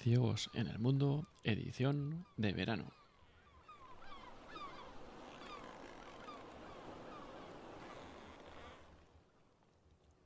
[0.00, 2.90] Ciegos en el Mundo, edición de verano.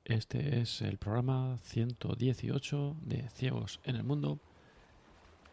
[0.05, 4.39] Este es el programa 118 de Ciegos en el Mundo.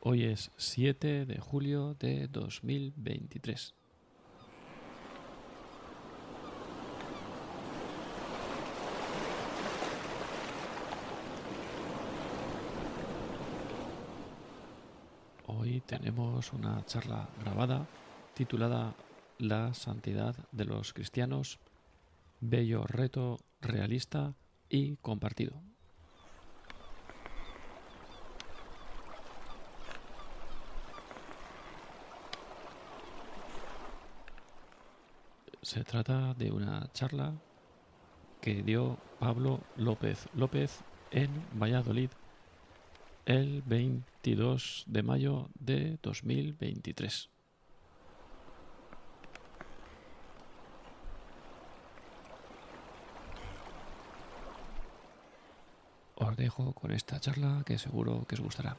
[0.02, 3.74] Hoy es 7 de julio de 2023.
[15.86, 17.86] Tenemos una charla grabada
[18.34, 18.94] titulada
[19.38, 21.60] La santidad de los cristianos,
[22.40, 24.34] bello reto realista
[24.70, 25.62] y compartido.
[35.62, 37.34] Se trata de una charla
[38.42, 42.10] que dio Pablo López López en Valladolid
[43.32, 47.30] el 22 de mayo de 2023.
[56.16, 58.76] Os dejo con esta charla que seguro que os gustará.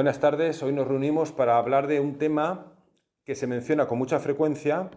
[0.00, 2.72] Buenas tardes, hoy nos reunimos para hablar de un tema
[3.22, 4.88] que se menciona con mucha frecuencia,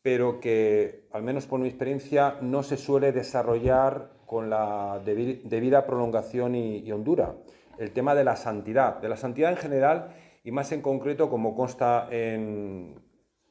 [0.00, 6.54] pero que, al menos por mi experiencia, no se suele desarrollar con la debida prolongación
[6.54, 7.34] y, hondura.
[7.78, 11.54] El tema de la santidad, de la santidad en general y más en concreto, como
[11.54, 12.98] consta en,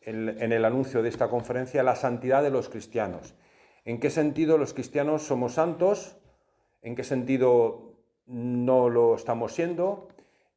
[0.02, 3.36] en el anuncio de esta conferencia, la santidad de los cristianos.
[3.86, 6.18] ¿En qué sentido los cristianos somos santos?
[6.82, 7.94] ¿En qué sentido
[8.26, 10.08] no lo estamos siendo?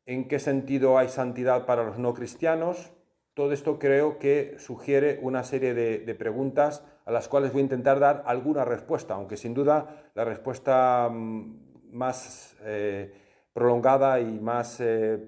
[0.07, 2.93] En qué sentido hay santidad para los no cristianos.
[3.35, 8.01] Todo esto creo que sugiere una serie de, preguntas a las cuales voy a intentar
[8.01, 13.13] dar alguna respuesta, aunque sin duda la respuesta mm, más eh,
[13.53, 15.19] prolongada y más eh,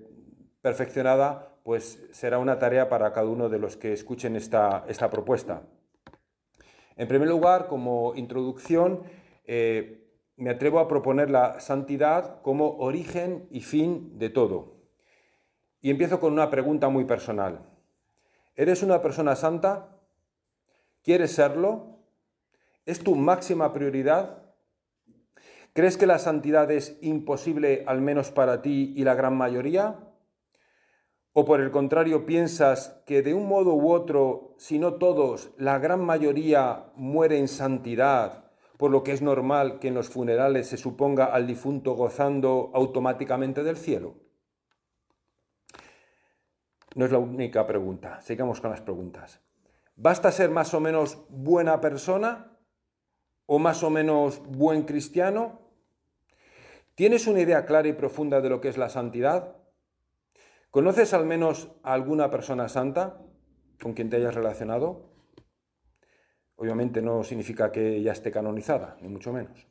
[0.62, 5.64] perfeccionada pues será una tarea para cada uno de los que escuchen esta, esta propuesta.
[6.96, 9.02] En primer lugar, como introducción,
[9.44, 10.07] eh,
[10.38, 14.76] me atrevo a proponer la santidad como origen y fin de todo.
[15.81, 17.66] Y empiezo con una pregunta muy personal.
[18.54, 19.97] ¿Eres una persona santa?
[21.03, 21.99] ¿Quieres serlo?
[22.87, 24.44] ¿Es tu máxima prioridad?
[25.72, 29.97] ¿Crees que la santidad es imposible al menos para ti y la gran mayoría?
[31.32, 35.81] ¿O por el contrario piensas que de un modo u otro, si no todos, la
[35.81, 38.47] gran mayoría muere en santidad
[38.78, 43.62] por lo que es normal que en los funerales se suponga al difunto gozando automáticamente
[43.64, 44.14] del cielo?
[46.94, 48.20] No es la única pregunta.
[48.22, 49.40] Sigamos con las preguntas.
[49.96, 52.56] ¿Basta ser más o menos buena persona
[53.46, 55.60] o más o menos buen cristiano?
[56.94, 59.56] ¿Tienes una idea clara y profunda de lo que es la santidad?
[60.70, 63.20] ¿Conoces al menos a alguna persona santa
[63.82, 65.17] con quien te hayas relacionado?
[66.58, 69.69] Obviamente no significa que ya esté canonizada, ni mucho menos.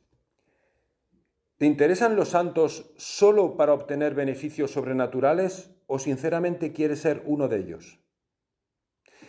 [1.58, 7.58] ¿Te interesan los santos solo para obtener beneficios sobrenaturales o sinceramente quieres ser uno de
[7.58, 8.00] ellos?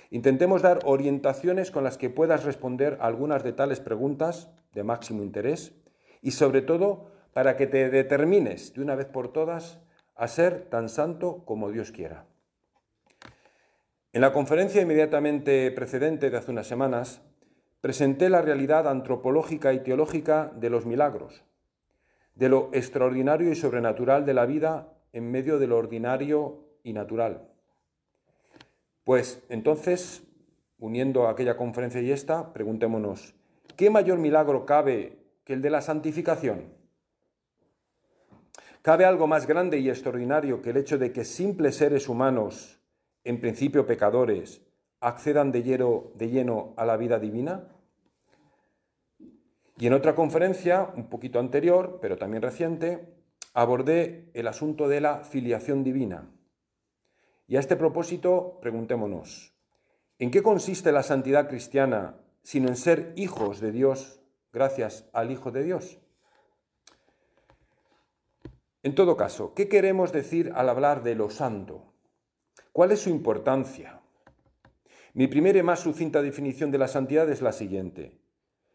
[0.10, 5.74] Intentemos dar orientaciones con las que puedas responder algunas de tales preguntas de máximo interés
[6.22, 9.82] y sobre todo para que te determines de una vez por todas
[10.16, 12.26] a ser tan santo como Dios quiera.
[14.14, 17.22] En la conferencia inmediatamente precedente de hace unas semanas,
[17.82, 21.44] presenté la realidad antropológica y teológica de los milagros,
[22.36, 27.50] de lo extraordinario y sobrenatural de la vida en medio de lo ordinario y natural.
[29.04, 30.24] Pues entonces,
[30.78, 33.34] uniendo aquella conferencia y esta, preguntémonos,
[33.76, 36.74] ¿qué mayor milagro cabe que el de la santificación?
[38.82, 42.80] ¿Cabe algo más grande y extraordinario que el hecho de que simples seres humanos,
[43.24, 44.62] en principio pecadores,
[45.00, 47.68] accedan de lleno, a la vida divina?
[49.78, 53.14] Y en otra conferencia, un poquito anterior, pero también reciente,
[53.54, 56.30] abordé el asunto de la filiación divina.
[57.48, 59.56] Y a este propósito, preguntémonos,
[60.20, 65.52] ¿en qué consiste la santidad cristiana sino en ser hijos de Dios gracias al Hijo
[65.52, 66.00] de Dios?
[68.82, 71.94] En todo caso, ¿qué queremos decir al hablar de lo santo?
[72.72, 73.99] ¿Cuál es su importancia?
[75.20, 78.22] Mi primera y más sucinta definición de la santidad es la siguiente.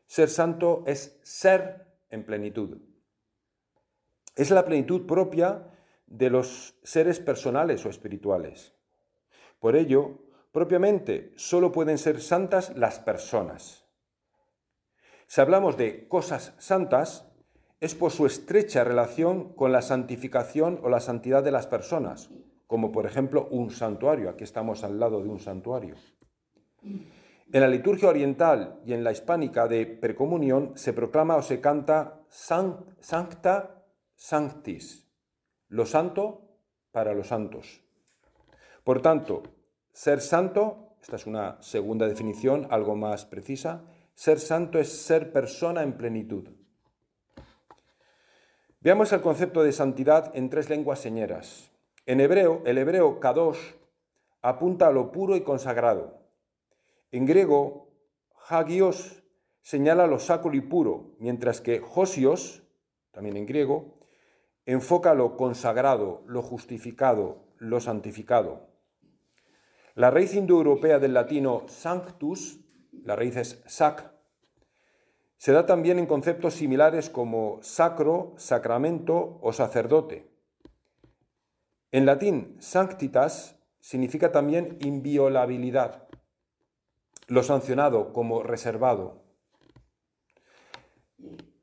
[0.06, 2.82] Ser santo es ser en plenitud.
[4.36, 5.70] Es la plenitud propia
[6.06, 8.74] de los seres personales o espirituales.
[9.58, 10.18] Por ello,
[10.52, 13.86] propiamente, solo pueden ser santas las personas.
[15.26, 17.26] Si hablamos de cosas santas,
[17.80, 22.28] es por su estrecha relación con la santificación o la santidad de las personas,
[22.66, 24.28] como por ejemplo un santuario.
[24.28, 25.94] Aquí estamos al lado de un santuario.
[26.84, 32.20] En la liturgia oriental y en la hispánica de precomunión se proclama o se canta
[32.28, 33.84] Sancta
[34.16, 35.08] Sanctis,
[35.68, 36.58] lo santo
[36.90, 37.82] para los santos.
[38.82, 39.42] Por tanto,
[39.92, 43.84] ser santo, esta es una segunda definición, algo más precisa,
[44.14, 46.48] ser santo es ser persona en plenitud.
[48.80, 51.70] Veamos el concepto de santidad en tres lenguas señeras.
[52.04, 53.58] En hebreo, el hebreo kadosh
[54.42, 56.23] apunta a lo puro y consagrado.
[57.14, 57.92] En griego,
[58.48, 59.22] hagios
[59.62, 62.64] señala lo sacro y puro, mientras que josios,
[63.12, 64.00] también en griego,
[64.66, 68.68] enfoca lo consagrado, lo justificado, lo santificado.
[69.94, 72.58] La raíz indoeuropea del latino sanctus,
[72.90, 74.12] la raíz es sac,
[75.36, 80.32] se da también en conceptos similares como sacro, sacramento o sacerdote.
[81.92, 86.08] En latín, sanctitas significa también inviolabilidad,
[87.26, 89.22] lo sancionado como reservado.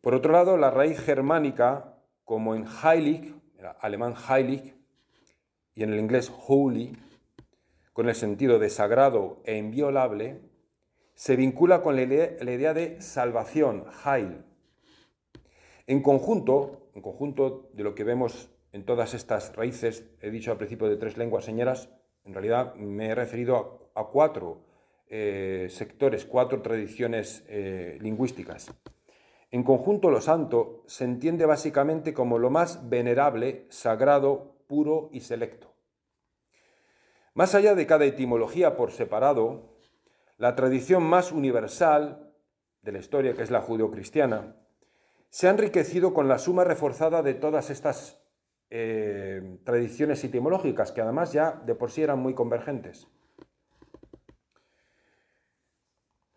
[0.01, 3.35] Por otro lado, la raíz germánica, como en heilig,
[3.79, 4.75] alemán heilig,
[5.73, 6.97] y en el inglés holy,
[7.93, 10.41] con el sentido de sagrado e inviolable,
[11.21, 14.43] se vincula con la idea, de salvación, Heil.
[15.85, 20.57] En conjunto, en conjunto de lo que vemos en todas estas raíces, he dicho al
[20.57, 21.89] principio de tres lenguas señeras,
[22.23, 24.63] en realidad me he referido a, cuatro
[25.13, 28.73] eh, sectores, cuatro tradiciones eh, lingüísticas.
[29.51, 35.73] En conjunto, lo santo se entiende básicamente como lo más venerable, sagrado, puro y selecto.
[37.33, 39.75] Más allá de cada etimología por separado,
[40.37, 42.31] la tradición más universal
[42.81, 44.55] de la historia, que es la judeocristiana,
[45.29, 48.21] se ha enriquecido con la suma reforzada de todas estas
[48.69, 53.09] eh, tradiciones etimológicas, que además ya de por sí eran muy convergentes.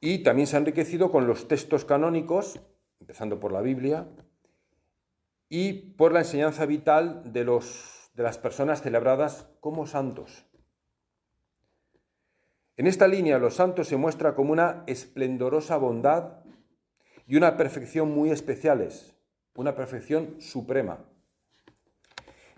[0.06, 2.60] Y también se ha enriquecido con los textos canónicos,
[3.00, 4.06] empezando por la Biblia,
[5.48, 10.44] y por la enseñanza vital de, los, de las personas celebradas como santos.
[12.76, 16.44] En esta línea los santos se muestra como una esplendorosa bondad
[17.26, 19.16] y una perfección muy especiales,
[19.54, 20.98] una perfección suprema.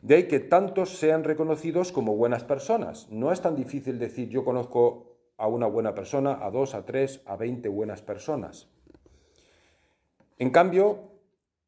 [0.02, 3.08] De ahí que tantos sean reconocidos como buenas personas.
[3.12, 7.22] No es tan difícil decir yo conozco a una buena persona, a dos, a tres,
[7.26, 8.68] a veinte buenas personas.
[10.38, 11.12] En cambio,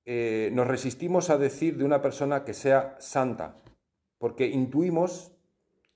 [0.05, 3.56] eh, nos resistimos a decir de una persona que sea santa,
[4.19, 5.32] porque intuimos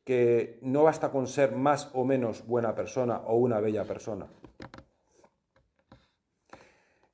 [0.05, 4.27] que no basta con ser más o menos buena persona o una bella persona.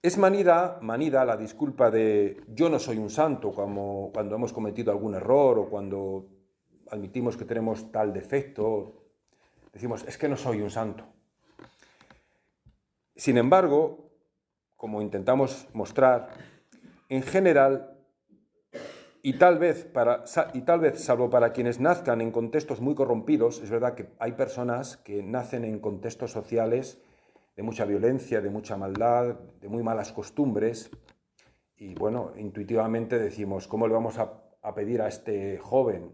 [0.00, 4.92] Es manida, manida la disculpa de yo no soy un santo como cuando hemos cometido
[4.92, 6.28] algún error o cuando
[6.90, 9.07] admitimos que tenemos tal defecto.
[9.78, 11.04] Decimos, es que no soy un santo.
[13.14, 14.10] Sin embargo,
[14.76, 16.30] como intentamos mostrar,
[17.08, 17.96] en general
[19.22, 23.60] y tal, vez para, y tal vez, salvo para quienes nazcan en contextos muy corrompidos,
[23.62, 27.00] es verdad que hay personas que nacen en contextos sociales
[27.54, 30.90] de mucha violencia, de mucha maldad, de muy malas costumbres,
[31.76, 36.10] y bueno, intuitivamente decimos, ¿cómo le vamos a, pedir a este joven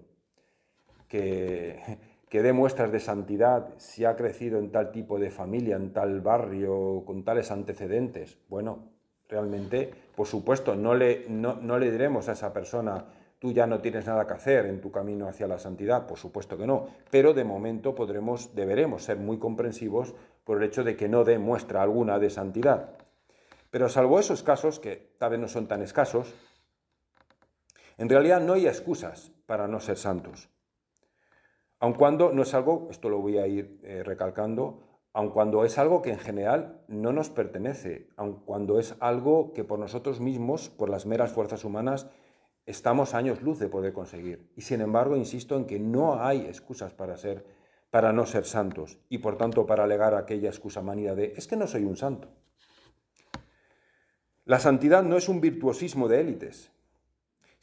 [1.08, 5.92] que, que dé muestras de santidad si ha crecido en tal tipo de familia, en
[5.92, 8.38] tal barrio, con tales antecedentes?
[8.48, 8.88] Bueno,
[9.28, 13.04] realmente, por supuesto, no le, no, le diremos a esa persona,
[13.38, 16.58] tú ya no tienes nada que hacer en tu camino hacia la santidad, por supuesto
[16.58, 20.12] que no, pero de momento podremos, deberemos ser muy comprensivos
[20.42, 22.96] por el hecho de que no dé muestra alguna de santidad.
[23.70, 26.34] Pero salvo esos casos, que tal vez no son tan escasos,
[27.96, 30.48] en realidad no hay excusas para no ser santos.
[31.84, 34.80] Aun cuando no es algo, esto lo voy a ir eh, recalcando,
[35.12, 39.64] aun cuando es algo que en general no nos pertenece, aun cuando es algo que
[39.64, 42.08] por nosotros mismos, por las meras fuerzas humanas,
[42.64, 44.50] estamos años luz de poder conseguir.
[44.56, 47.44] Y sin embargo, insisto en que no hay excusas para ser
[47.90, 51.56] para no ser santos y por tanto para alegar aquella excusa manía de es que
[51.56, 52.28] no soy un santo.
[54.46, 56.72] La santidad no es un virtuosismo de élites,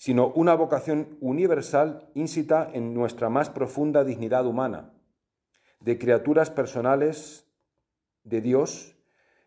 [0.01, 4.95] sino una vocación universal íncita en nuestra más profunda dignidad humana
[5.79, 7.45] de criaturas personales
[8.23, 8.95] de Dios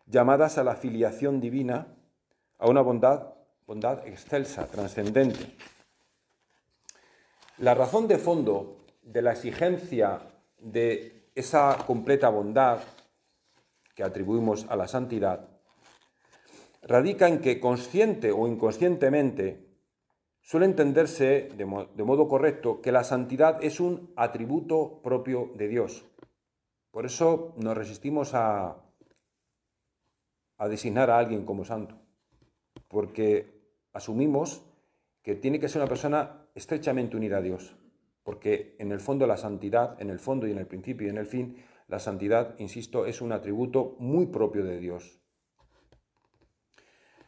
[0.05, 1.97] llamadas a la filiación divina,
[2.57, 3.33] a una bondad,
[3.67, 5.57] bondad excelsa, trascendente.
[7.57, 10.21] La razón de fondo de la exigencia
[10.57, 12.79] de esa completa bondad
[13.93, 15.49] que atribuimos a la santidad
[16.81, 19.64] radica en que consciente o inconscientemente
[20.45, 26.05] suele entenderse de, modo correcto que la santidad es un atributo propio de Dios.
[26.91, 28.77] Por eso nos resistimos a,
[30.57, 31.95] a designar a alguien como santo,
[32.87, 33.59] porque
[33.91, 34.63] asumimos
[35.23, 37.75] que tiene que ser una persona estrechamente unida a Dios,
[38.21, 41.17] porque en el fondo la santidad, en el fondo y en el principio y en
[41.17, 45.19] el fin, la santidad, insisto, es un atributo muy propio de Dios.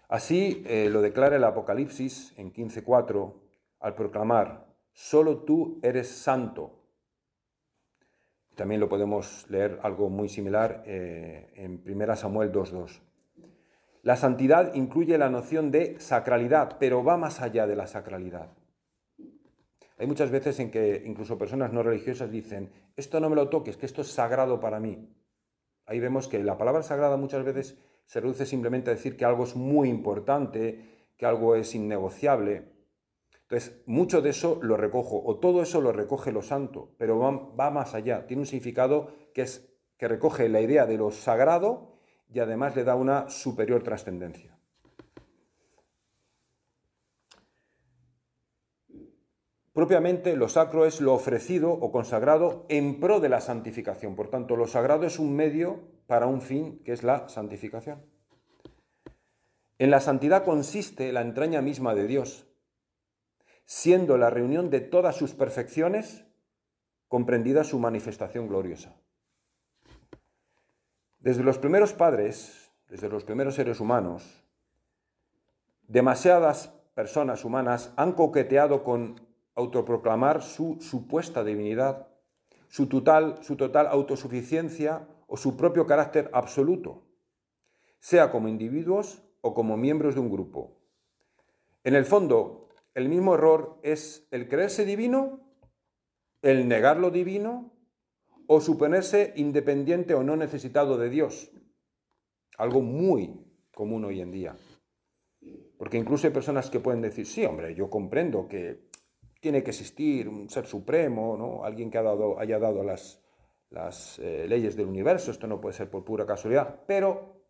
[0.07, 3.33] Así eh, lo declara el Apocalipsis en 15.4
[3.79, 6.79] al proclamar, solo tú eres santo.
[8.55, 13.01] También lo podemos leer algo muy similar eh, en 1 Samuel 2.2.
[14.01, 18.49] La santidad incluye la noción de sacralidad, pero va más allá de la sacralidad.
[19.97, 23.75] Hay muchas veces en que incluso personas no religiosas dicen, esto no me lo toques,
[23.75, 25.13] que esto es sagrado para mí.
[25.85, 29.43] Ahí vemos que la palabra sagrada muchas veces se reduce simplemente a decir que algo
[29.43, 32.71] es muy importante, que algo es innegociable.
[33.41, 37.69] Entonces, mucho de eso lo recojo, o todo eso lo recoge lo santo, pero va,
[37.69, 41.99] más allá, tiene un significado que, es, que recoge la idea de lo sagrado
[42.33, 44.57] y además le da una superior trascendencia.
[49.73, 54.15] Propiamente lo sacro es lo ofrecido o consagrado en pro de la santificación.
[54.15, 58.01] Por tanto, lo sagrado es un medio para un fin que es la santificación.
[59.77, 62.47] En la santidad consiste la entraña misma de Dios,
[63.65, 66.25] siendo la reunión de todas sus perfecciones
[67.07, 68.95] comprendida su manifestación gloriosa.
[71.19, 74.43] Desde los primeros padres, desde los primeros seres humanos,
[75.87, 79.21] demasiadas personas humanas han coqueteado con
[79.55, 82.07] autoproclamar su supuesta divinidad,
[82.69, 87.05] su total, su total autosuficiencia o su propio carácter absoluto,
[87.99, 90.81] sea como individuos o como miembros de un grupo.
[91.83, 95.39] En el fondo, el mismo error es el creerse divino,
[96.41, 97.73] el negar lo divino
[98.47, 101.51] o suponerse independiente o no necesitado de Dios.
[102.57, 104.57] Algo muy común hoy en día.
[105.77, 108.87] Porque incluso hay personas que pueden decir, sí, hombre, yo comprendo que
[109.39, 111.63] tiene que existir un ser supremo, ¿no?
[111.63, 113.21] alguien que haya dado las,
[113.71, 117.43] eh, leyes del universo, esto no puede ser por pura casualidad, pero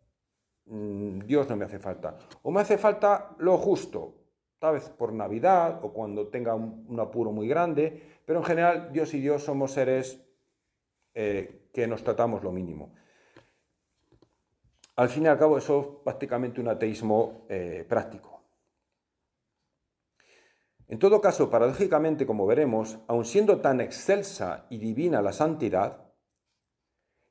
[0.65, 2.17] mm, Dios no me hace falta.
[2.43, 4.15] O me hace falta lo justo,
[4.59, 9.13] tal vez por Navidad o cuando tenga un, apuro muy grande, pero en general Dios
[9.13, 10.21] y Dios somos seres
[11.13, 12.93] eh, que nos tratamos lo mínimo.
[14.95, 18.41] Al fin y al cabo, eso es prácticamente un ateísmo eh, práctico.
[20.87, 26.06] En todo caso, paradójicamente, como veremos, aun siendo tan excelsa y divina la santidad,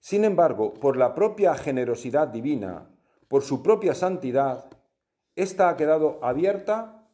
[0.07, 2.89] sin embargo, por la propia generosidad divina,
[3.27, 4.71] por su propia santidad,
[5.35, 7.09] ésta ha quedado abierta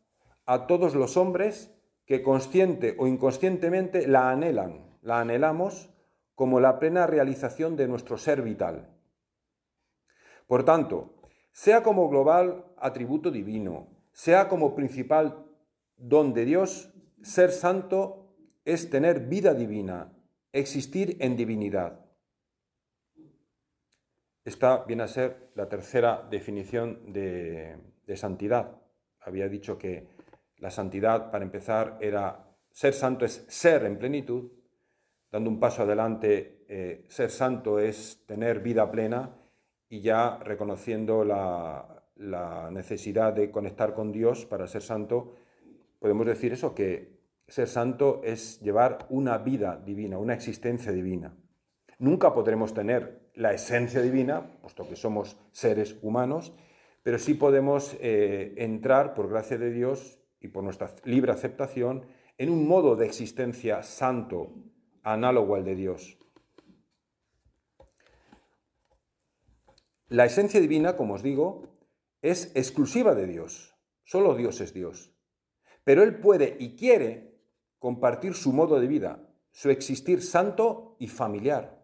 [0.45, 5.89] a todos los hombres que consciente o inconscientemente la anhelan, la anhelamos
[6.35, 8.95] como la plena realización de nuestro ser vital.
[10.47, 11.15] Por tanto,
[11.51, 15.47] sea como global atributo divino, sea como principal
[15.97, 18.35] don de Dios, ser santo
[18.67, 20.13] es tener vida divina,
[20.53, 22.02] existir en divinidad.
[24.45, 27.77] Esta viene a ser la tercera definición de,
[28.17, 28.77] santidad.
[29.21, 30.09] Había dicho que
[30.59, 34.51] la santidad, para empezar, era ser santo es ser en plenitud,
[35.31, 39.31] dando un paso adelante, eh, ser santo es tener vida plena
[39.89, 45.37] y ya reconociendo la necesidad de conectar con Dios para ser santo,
[45.99, 51.35] podemos decir eso, que ser santo es llevar una vida divina, una existencia divina.
[52.03, 56.53] Nunca podremos tener la esencia divina, puesto que somos seres humanos,
[57.05, 62.05] pero sí podemos eh, entrar, por gracia de Dios y por nuestra libre aceptación,
[62.39, 64.53] en un modo de existencia santo,
[65.05, 66.19] análogo al de Dios.
[70.09, 71.69] La esencia divina, como os digo,
[72.21, 73.77] es exclusiva de Dios.
[74.03, 75.15] Solo Dios es Dios.
[75.85, 77.39] Pero Él puede y quiere
[77.79, 81.82] compartir su modo de vida, su existir santo y familiar.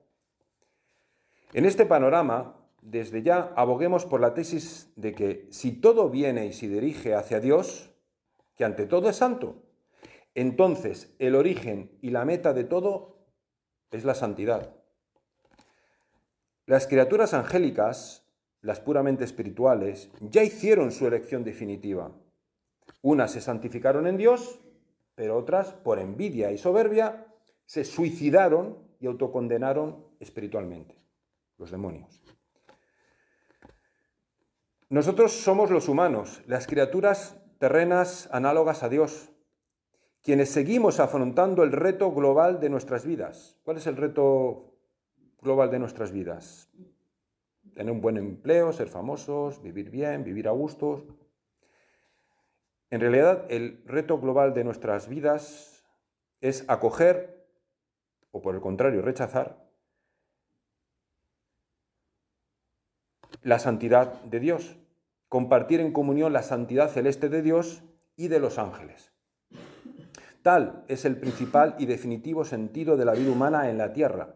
[1.52, 6.52] En este panorama, desde ya aboguemos por la tesis de que si todo viene y
[6.52, 7.90] se dirige hacia Dios,
[8.54, 9.62] que ante todo es santo,
[10.34, 13.18] entonces el origen y la meta de todo
[13.90, 14.74] es la santidad.
[16.66, 18.26] Las criaturas angélicas,
[18.60, 22.12] las puramente espirituales, ya hicieron su elección definitiva.
[23.00, 24.60] Unas se santificaron en Dios,
[25.14, 27.26] pero otras, por envidia y soberbia,
[27.64, 30.94] se suicidaron y autocondenaron espiritualmente,
[31.58, 32.22] los demonios.
[34.88, 39.30] Nosotros somos los humanos, las criaturas terrenas análogas a Dios,
[40.22, 43.58] quienes seguimos afrontando el reto global de nuestras vidas.
[43.64, 44.72] ¿Cuál es el reto
[45.42, 46.70] global de nuestras vidas?
[47.74, 51.06] Tener un buen empleo, ser famosos, vivir bien, vivir a gusto.
[52.90, 55.84] En realidad, el reto global de nuestras vidas
[56.40, 57.46] es acoger,
[58.30, 59.67] o por el contrario, rechazar,
[63.42, 64.76] la santidad de Dios,
[65.28, 67.82] compartir en comunión la santidad celeste de Dios
[68.16, 69.12] y de los ángeles.
[70.42, 74.34] Tal es el principal y definitivo sentido de la vida humana en la tierra.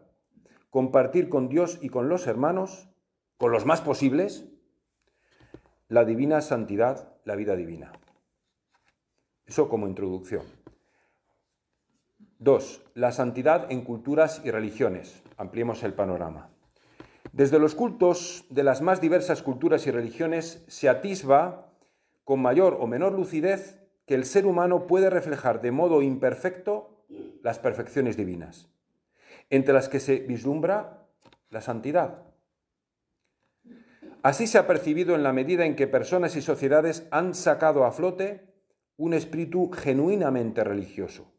[0.69, 2.89] Compartir con Dios y con los hermanos,
[3.37, 4.45] con los más posibles,
[5.87, 7.91] la divina santidad, la vida divina.
[9.45, 10.43] Eso como introducción.
[12.39, 15.23] Dos, la santidad en culturas y religiones.
[15.37, 16.52] Ampliemos el panorama.
[17.33, 21.73] Desde los cultos de las más diversas culturas y religiones se atisba
[22.23, 27.03] con mayor o menor lucidez que el ser humano puede reflejar de modo imperfecto
[27.41, 28.69] las perfecciones divinas,
[29.49, 31.07] entre las que se vislumbra
[31.49, 32.21] la santidad.
[34.21, 37.91] Así se ha percibido en la medida en que personas y sociedades han sacado a
[37.91, 38.53] flote
[38.95, 41.33] un espíritu genuinamente religioso,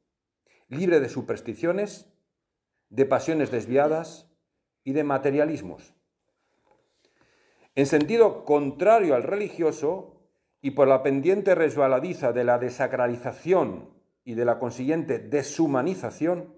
[0.67, 2.13] libre de supersticiones,
[2.89, 4.34] de pasiones desviadas
[4.85, 5.95] y de materialismos.
[7.75, 10.15] En sentido contrario al religioso,
[10.61, 13.91] y por la pendiente resbaladiza de la desacralización
[14.25, 16.55] y de la consiguiente deshumanización,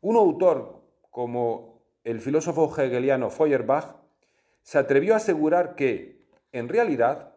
[0.00, 3.96] un autor como el filósofo hegeliano Feuerbach
[4.62, 7.36] se atrevió a asegurar que, en realidad,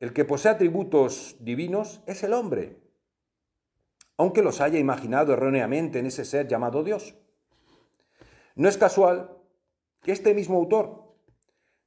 [0.00, 2.78] el que posee atributos divinos es el hombre,
[4.16, 7.14] aunque los haya imaginado erróneamente en ese ser llamado Dios.
[8.54, 9.36] No es casual
[10.06, 11.16] que este mismo autor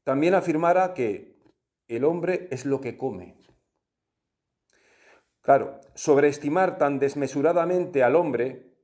[0.04, 1.40] también afirmara que
[1.88, 3.38] el hombre es lo que come.
[5.40, 8.76] Claro, sobreestimar tan desmesuradamente al hombre,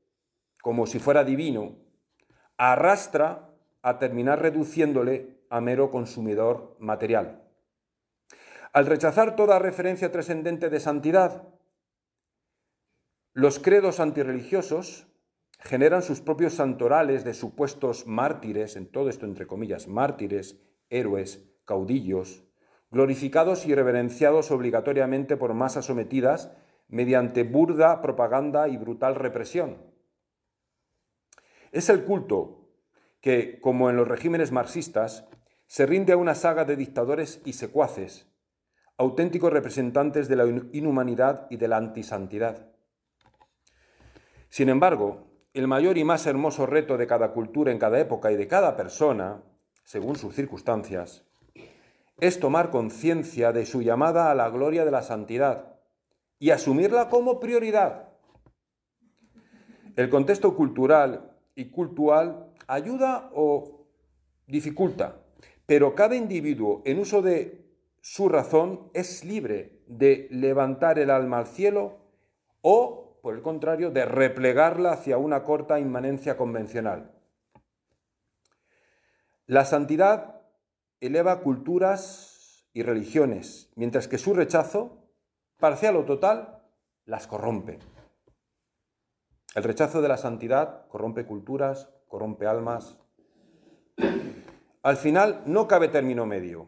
[0.61, 1.75] como si fuera divino,
[2.55, 3.49] arrastra
[3.81, 7.43] a terminar reduciéndole a mero consumidor material.
[8.71, 11.45] Al rechazar toda referencia trascendente de santidad,
[13.33, 15.07] los credos antirreligiosos
[15.59, 22.43] generan sus propios santorales de supuestos mártires, en todo esto entre comillas, mártires, héroes, caudillos,
[22.91, 26.51] glorificados y reverenciados obligatoriamente por masas sometidas
[26.87, 29.77] mediante burda propaganda y brutal represión.
[31.71, 32.69] Es el culto
[33.19, 35.27] que, como en los regímenes marxistas,
[35.67, 38.31] se rinde a una saga de dictadores y secuaces,
[38.97, 42.71] auténticos representantes de la inhumanidad y de la antisantidad.
[44.49, 48.35] Sin embargo, el mayor y más hermoso reto de cada cultura en cada época y
[48.35, 49.41] de cada persona,
[49.85, 51.23] según sus circunstancias,
[52.19, 55.79] es tomar conciencia de su llamada a la gloria de la santidad
[56.39, 58.09] y asumirla como prioridad.
[59.95, 63.87] El contexto cultural y cultural ayuda o
[64.47, 65.21] dificulta,
[65.65, 67.65] pero cada individuo en uso de
[68.01, 71.99] su razón es libre de levantar el alma al cielo
[72.59, 77.11] o, por el contrario, de replegarla hacia una corta inmanencia convencional.
[79.47, 80.43] La santidad
[80.99, 85.09] eleva culturas y religiones, mientras que su rechazo,
[85.57, 86.61] parcial o total,
[87.05, 87.79] las corrompe.
[89.55, 92.95] El rechazo de la santidad corrompe culturas, corrompe almas.
[94.83, 96.67] Al final no cabe término medio.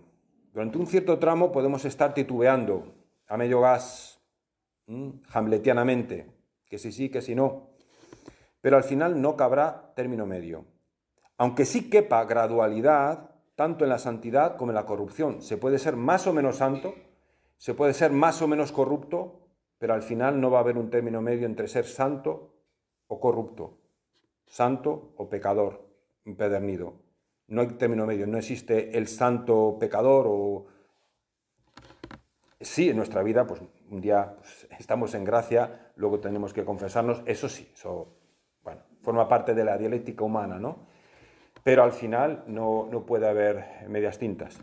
[0.53, 2.95] Durante un cierto tramo podemos estar titubeando
[3.27, 4.19] a medio gas,
[5.33, 6.36] hamletianamente,
[6.69, 7.69] que si sí, que si no.
[8.61, 10.65] Pero al final no cabrá término medio.
[11.37, 15.41] Aunque sí quepa gradualidad, tanto en la santidad como en la corrupción.
[15.41, 16.93] Se puede ser más o menos santo,
[17.57, 19.47] se puede ser más o menos corrupto,
[19.79, 22.53] pero al final no va a haber un término medio entre ser santo
[23.07, 23.79] o corrupto,
[24.45, 25.87] santo o pecador,
[26.25, 27.01] empedernido.
[27.47, 30.65] No hay término medio, no existe el santo pecador o...
[32.59, 37.23] Sí, en nuestra vida, pues un día pues, estamos en gracia, luego tenemos que confesarnos,
[37.25, 38.15] eso sí, eso,
[38.63, 40.87] bueno, forma parte de la dialéctica humana, ¿no?
[41.67, 44.57] pero al final no, puede haber medias tintas.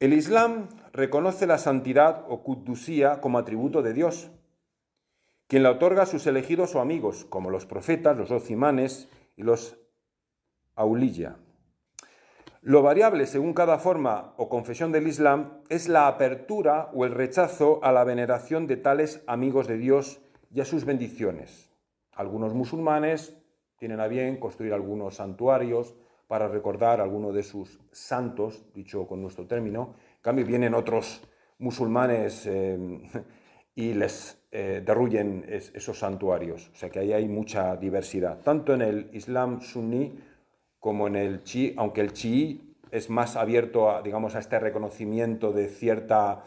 [0.00, 4.32] El Islam reconoce la santidad o kuddusía como atributo de Dios,
[5.46, 9.44] quien la otorga a sus elegidos o amigos, como los profetas, los doce imanes y
[9.44, 9.78] los
[10.74, 11.36] auliya.
[12.62, 17.78] Lo variable según cada forma o confesión del Islam es la apertura o el rechazo
[17.84, 20.20] a la veneración de tales amigos de Dios
[20.52, 21.70] y a sus bendiciones.
[22.12, 23.36] Algunos musulmanes
[23.78, 25.94] tienen a bien construir algunos santuarios
[26.26, 29.94] para recordar a alguno de sus santos, dicho con nuestro término.
[30.16, 31.22] En cambio, vienen otros
[31.58, 32.76] musulmanes eh,
[33.76, 34.84] y les eh,
[35.74, 36.70] esos santuarios.
[36.72, 40.18] O sea que ahí hay mucha diversidad, tanto en el Islam suní
[40.78, 45.52] como en el chi, aunque el chi es más abierto a, digamos, a este reconocimiento
[45.52, 46.44] de cierta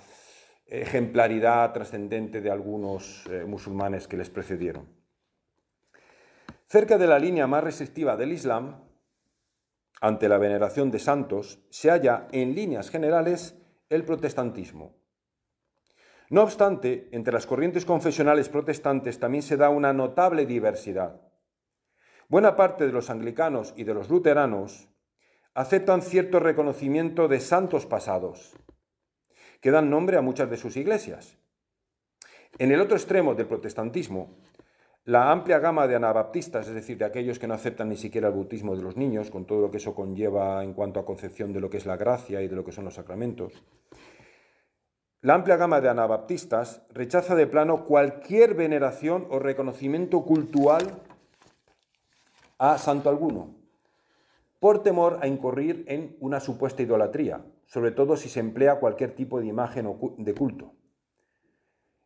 [0.65, 4.87] ejemplaridad trascendente de algunos eh, musulmanes que les precedieron.
[6.67, 8.85] Cerca de la línea más restrictiva del Islam,
[9.99, 13.55] ante la veneración de santos, se halla en líneas generales
[13.89, 14.95] el protestantismo.
[16.29, 21.19] No obstante, entre las corrientes confesionales protestantes también se da una notable diversidad.
[22.31, 24.87] Buena parte de los anglicanos y de los luteranos
[25.53, 28.53] aceptan cierto reconocimiento de santos pasados,
[29.59, 31.37] que dan nombre a muchas de sus iglesias.
[32.57, 34.37] En el otro extremo del protestantismo,
[35.03, 38.33] la amplia gama de anabaptistas, es decir, de aquellos que no aceptan ni siquiera el
[38.33, 41.59] bautismo de los niños, con todo lo que eso conlleva en cuanto a concepción de
[41.59, 43.61] lo que es la gracia y de lo que son los sacramentos,
[45.19, 51.10] la amplia gama de anabaptistas rechaza de plano cualquier veneración o reconocimiento cultural
[52.61, 53.55] a santo alguno,
[54.59, 59.39] por temor a incurrir en una supuesta idolatría, sobre todo si se emplea cualquier tipo
[59.39, 60.71] de imagen de culto.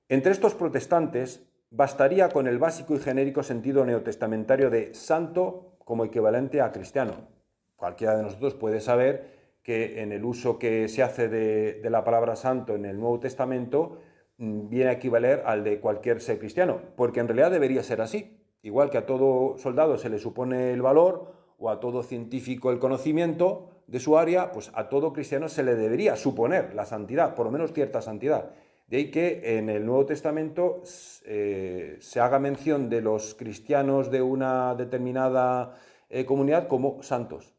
[0.08, 6.62] Entre estos protestantes bastaría con el básico y genérico sentido neotestamentario de santo como equivalente
[6.62, 7.28] a cristiano.
[7.76, 12.38] Cualquiera de nosotros puede saber que en el uso que se hace de, la palabra
[12.38, 14.00] santo en el Nuevo Testamento
[14.38, 18.45] mm, viene a equivaler al de cualquier ser cristiano, porque en realidad debería ser así.
[18.66, 22.80] Igual que a todo soldado se le supone el valor o a todo científico el
[22.80, 27.46] conocimiento, de su área, pues a todo cristiano se le debería suponer la santidad, por
[27.46, 28.52] lo menos cierta santidad.
[28.88, 30.82] De ahí que en el Nuevo Testamento
[31.26, 35.76] eh, se haga mención de los cristianos de una determinada
[36.10, 37.54] eh, comunidad como santos.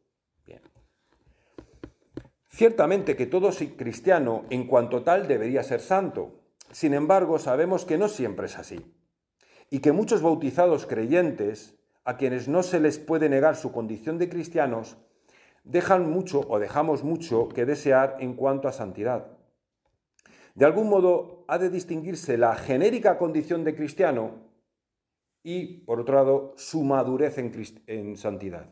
[0.45, 0.62] Bien.
[2.49, 6.40] Ciertamente que todo cristiano en cuanto tal debería ser santo.
[6.73, 8.95] Sin embargo, sabemos que no siempre es así.
[9.70, 14.29] Y que muchos bautizados creyentes, a quienes no se les puede negar su condición de
[14.29, 14.96] cristianos,
[15.64, 19.26] dejan mucho o dejamos mucho que desear en cuanto a santidad.
[20.55, 24.46] De algún modo ha de distinguirse la genérica condición de cristiano
[25.42, 27.52] y, por otro lado, su madurez en,
[27.87, 28.70] en santidad.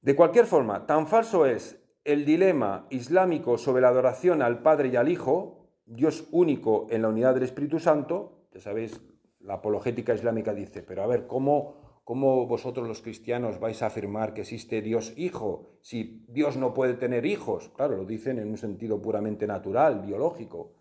[0.00, 4.96] De cualquier forma, tan falso es el dilema islámico sobre la adoración al Padre y
[4.96, 9.00] al Hijo, Dios único en la unidad del Espíritu Santo, ya sabéis,
[9.40, 14.32] la apologética islámica dice, pero a ver, ¿cómo ¿Cómo vosotros los cristianos vais a afirmar
[14.32, 17.70] que existe Dios hijo si Dios no puede tener hijos?
[17.76, 20.72] Claro, lo dicen en un sentido puramente natural, biológico.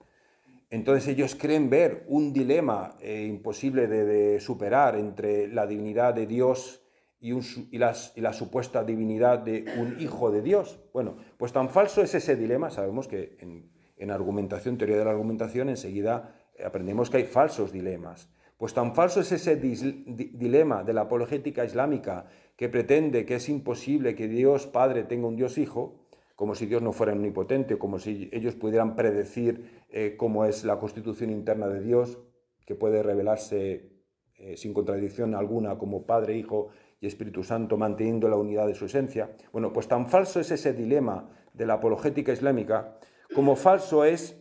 [0.70, 6.82] Entonces ellos creen ver un dilema eh, imposible de, superar entre la divinidad de Dios
[7.20, 7.34] y,
[7.78, 10.80] la supuesta divinidad de un hijo de Dios.
[10.94, 15.12] Bueno, pues tan falso es ese dilema, sabemos que en, en argumentación, teoría de la
[15.12, 18.30] argumentación, enseguida aprendemos que hay falsos dilemas.
[18.58, 24.16] Pues tan falso es ese dilema de la apologética islámica que pretende que es imposible
[24.16, 26.00] que Dios Padre tenga un Dios Hijo,
[26.36, 30.80] como si Dios no fuera omnipotente, como si ellos pudieran predecir eh, cómo es la
[30.80, 32.20] constitución interna de Dios,
[32.66, 33.92] que puede revelarse
[34.36, 38.86] eh, sin contradicción alguna como Padre, Hijo y Espíritu Santo, manteniendo la unidad de su
[38.86, 39.36] esencia.
[39.52, 42.98] Bueno, pues tan falso es ese dilema de la apologética islámica,
[43.34, 44.36] como falso es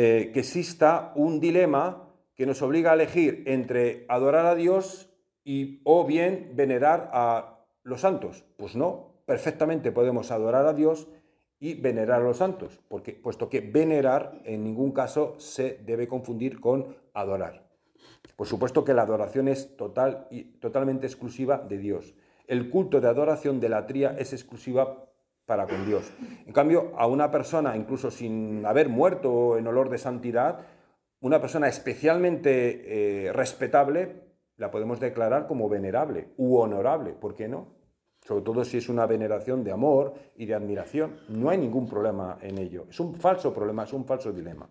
[0.00, 5.10] eh, que exista un dilema que nos obliga a elegir entre adorar a Dios
[5.42, 8.44] y o bien venerar a los santos.
[8.56, 11.08] Pues no, perfectamente podemos adorar a Dios
[11.58, 16.60] y venerar a los santos, porque, puesto que venerar en ningún caso se debe confundir
[16.60, 17.68] con adorar.
[18.36, 22.14] Por supuesto que la adoración es total y totalmente exclusiva de Dios.
[22.46, 25.07] El culto de adoración de la tría es exclusiva
[25.48, 26.12] para con Dios.
[26.46, 30.60] En cambio, a una persona, incluso sin haber muerto en olor de santidad,
[31.20, 37.68] una persona especialmente eh, respetable la podemos declarar como venerable u honorable, ¿por qué no?
[38.26, 42.36] Sobre todo si es una veneración de amor y de admiración, no hay ningún problema
[42.42, 42.84] en ello.
[42.90, 44.68] Es un falso problema, es un falso dilema.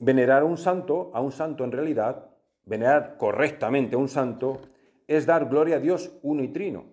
[0.00, 2.28] Venerar a un santo, a un santo en realidad,
[2.66, 4.60] venerar correctamente a un santo,
[5.06, 6.92] es dar gloria a Dios uno y trino,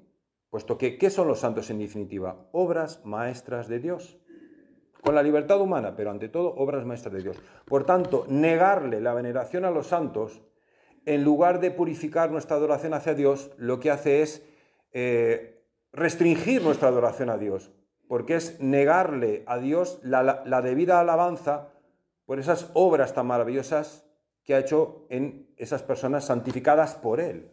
[0.50, 2.48] puesto que, ¿qué son los santos en definitiva?
[2.52, 4.20] Obras maestras de Dios
[5.02, 7.38] con la libertad humana, pero ante todo obras maestras de Dios.
[7.66, 10.42] Por tanto, negarle la veneración a los santos,
[11.06, 14.46] en lugar de purificar nuestra adoración hacia Dios, lo que hace es
[14.92, 17.72] eh, restringir nuestra adoración a Dios,
[18.08, 21.70] porque es negarle a Dios la, debida alabanza
[22.26, 24.06] por esas obras tan maravillosas
[24.44, 27.52] que ha hecho en esas personas santificadas por Él.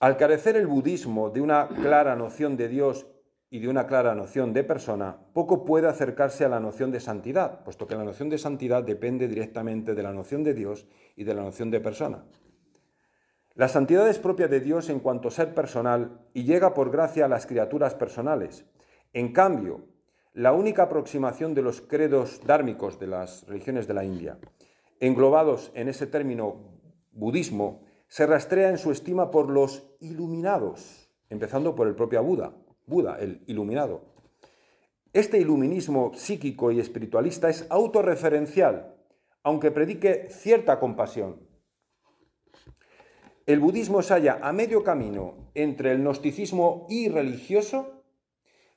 [0.00, 3.06] Al carecer el budismo de una clara noción de Dios
[3.50, 7.62] y de una clara noción de persona, poco puede acercarse a la noción de santidad,
[7.64, 10.86] puesto que la noción de santidad depende directamente de la noción de Dios
[11.16, 12.24] y de la noción de persona.
[13.54, 17.26] La santidad es propia de Dios en cuanto a ser personal y llega por gracia
[17.26, 18.64] a las criaturas personales.
[19.12, 19.84] En cambio,
[20.32, 24.38] la única aproximación de los credos dármicos de las religiones de la India,
[24.98, 26.56] englobados en ese término
[27.12, 32.52] budismo, se rastrea en su estima por los iluminados, empezando por el propio Buda,
[32.86, 34.02] Buda, el iluminado.
[35.12, 38.94] Este iluminismo psíquico y espiritualista es autorreferencial,
[39.42, 41.40] aunque predique cierta compasión.
[43.46, 48.04] El budismo se halla a medio camino entre el gnosticismo irreligioso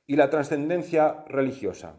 [0.06, 1.96] y la trascendencia religiosa.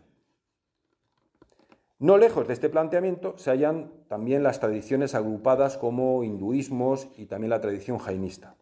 [1.99, 7.51] No lejos de este planteamiento se hallan también las tradiciones agrupadas como hinduismos y también
[7.51, 8.57] la tradición jainista.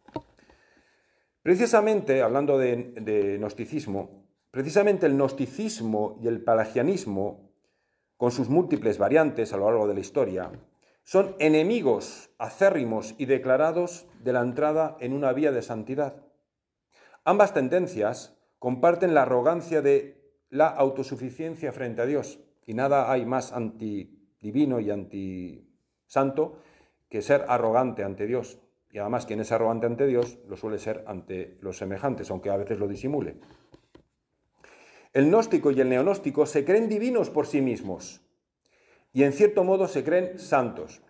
[1.43, 7.51] Precisamente, hablando de, gnosticismo, precisamente el gnosticismo y el pelagianismo,
[8.15, 10.51] con sus múltiples variantes a lo largo de la historia,
[11.03, 16.23] son enemigos acérrimos y declarados de la entrada en una vía de santidad.
[17.25, 23.51] Ambas tendencias comparten la arrogancia de la autosuficiencia frente a Dios y nada hay más
[23.51, 26.59] antidivino y antisanto
[27.09, 28.59] que ser arrogante ante Dios.
[28.93, 32.57] Y además quien es arrogante ante Dios lo suele ser ante los semejantes, aunque a
[32.57, 33.37] veces lo disimule.
[35.13, 38.21] El gnóstico y el neonóstico se creen divinos por sí mismos
[39.11, 41.01] y en cierto modo se creen santos.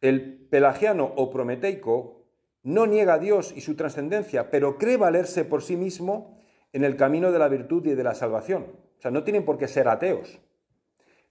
[0.00, 2.24] El pelagiano o prometeico
[2.62, 6.38] no niega a Dios y su trascendencia, pero cree valerse por sí mismo
[6.72, 8.68] en el camino de la virtud y de la salvación.
[8.98, 10.40] O sea, no tienen por qué ser ateos,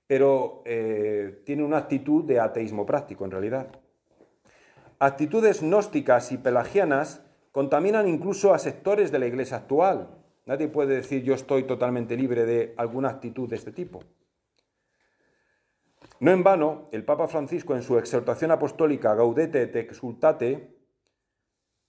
[0.06, 3.82] pero eh, tienen una actitud de ateísmo práctico en realidad.
[5.04, 10.10] Actitudes gnósticas y pelagianas contaminan incluso a sectores de la iglesia actual.
[10.46, 14.04] Nadie puede decir yo estoy totalmente libre de alguna actitud de este tipo.
[16.20, 20.78] No en vano, el Papa Francisco en su exhortación apostólica Gaudete et exultate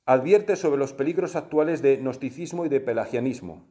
[0.06, 3.68] advierte sobre los peligros actuales de gnosticismo y de pelagianismo.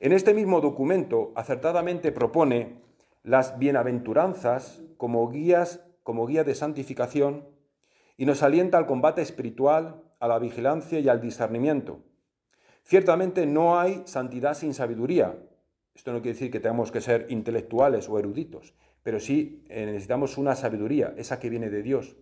[0.00, 2.82] En este mismo documento acertadamente propone
[3.22, 7.58] las bienaventuranzas como guías, como guía de santificación
[8.20, 12.04] y nos alienta al combate espiritual, a la vigilancia y al discernimiento.
[12.84, 15.38] Ciertamente no hay santidad sin sabiduría.
[15.94, 20.36] Esto no quiere decir que tengamos que ser intelectuales o eruditos, pero sí eh, necesitamos
[20.36, 22.14] una sabiduría, esa que viene de Dios.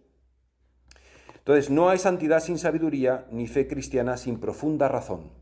[1.38, 5.32] Entonces, no hay santidad sin sabiduría, ni fe cristiana sin profunda razón.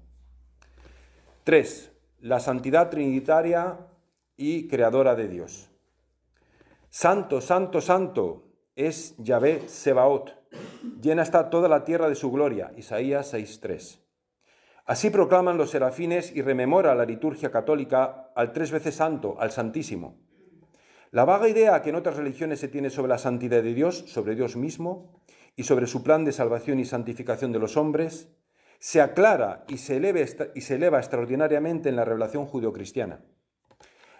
[1.44, 1.92] 3
[2.22, 3.78] la santidad trinitaria
[4.38, 5.68] y creadora de Dios.
[6.88, 10.35] Santo, santo, santo es Yahvé Sebaot.
[11.00, 12.72] Llena está toda la tierra de su gloria.
[12.76, 14.00] Isaías 6.3.
[14.86, 20.18] Así proclaman los serafines y rememora la liturgia católica al tres veces santo, al Santísimo.
[21.10, 24.36] La vaga idea que en otras religiones se tiene sobre la santidad de Dios, sobre
[24.36, 25.22] Dios mismo,
[25.56, 28.28] y sobre su plan de salvación y santificación de los hombres,
[28.78, 29.96] se aclara y se,
[30.54, 33.24] y se eleva extraordinariamente en la revelación judeocristiana.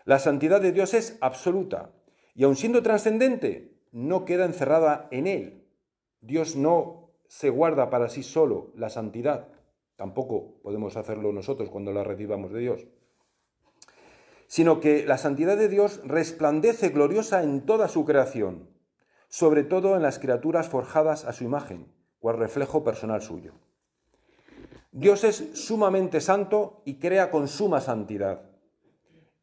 [0.05, 1.93] La santidad de Dios es absoluta
[2.35, 5.66] y aun siendo trascendente, no queda encerrada en Él.
[6.27, 9.49] Dios no se guarda para sí solo la santidad.
[9.95, 12.87] Tampoco podemos hacerlo nosotros cuando la recibamos de Dios.
[14.49, 18.69] Sino que la santidad de Dios resplandece gloriosa en toda su creación,
[19.29, 23.55] sobre todo en las criaturas forjadas a su imagen, cual reflejo personal suyo.
[24.91, 28.51] Dios es sumamente santo y crea con suma santidad.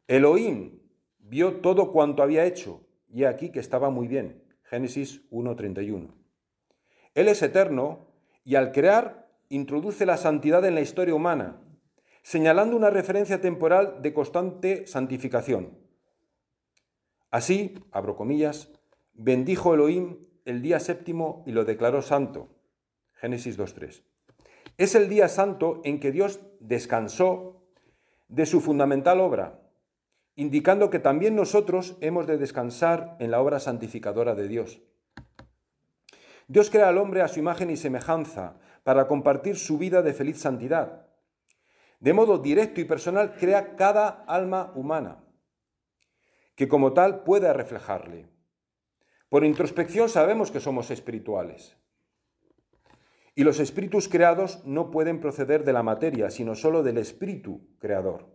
[0.06, 0.80] Elohim
[1.18, 4.44] vio todo cuanto había hecho y aquí que estaba muy bien.
[4.64, 6.23] Génesis 1.31.
[7.14, 8.06] Él es eterno
[8.44, 11.60] y al crear introduce la santidad en la historia humana,
[12.22, 15.78] señalando una referencia temporal de constante santificación.
[17.30, 18.72] Así, abro comillas,
[19.12, 22.48] bendijo Elohim el día séptimo y lo declaró santo.
[23.14, 24.02] Génesis 2.3.
[24.76, 27.62] Es el día santo en que Dios descansó
[28.28, 29.60] de su fundamental obra,
[30.34, 34.82] indicando que también nosotros hemos de descansar en la obra santificadora de Dios.
[36.46, 40.40] Dios crea al hombre a su imagen y semejanza para compartir su vida de feliz
[40.40, 41.06] santidad.
[42.00, 45.24] De modo directo y personal crea cada alma humana,
[46.54, 48.28] que como tal pueda reflejarle.
[49.30, 51.78] Por introspección sabemos que somos espirituales.
[53.34, 58.26] Y los espíritus creados no pueden proceder de la materia, sino sólo del espíritu creador.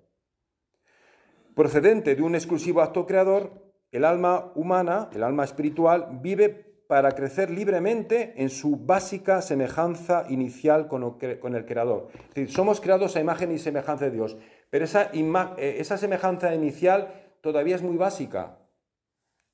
[1.56, 7.52] Procedente de un exclusivo acto creador, el alma humana, el alma espiritual, vive para crecer
[7.52, 12.08] libremente en su básica semejanza inicial con el Creador.
[12.30, 14.38] Es decir, somos creados a imagen y semejanza de Dios,
[14.72, 18.58] pero esa, eh, esa semejanza inicial todavía es muy básica,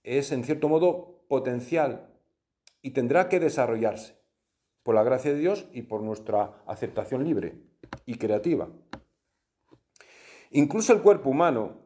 [0.01, 2.07] es en cierto modo potencial
[2.81, 4.15] y tendrá que desarrollarse
[4.81, 7.55] por la gracia de Dios y por nuestra aceptación libre
[8.05, 8.69] y creativa.
[10.51, 11.81] Incluso el cuerpo humano,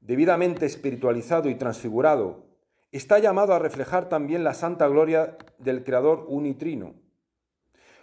[0.00, 2.51] debidamente espiritualizado y transfigurado,
[2.98, 6.94] está llamado a reflejar también la santa gloria del Creador unitrino.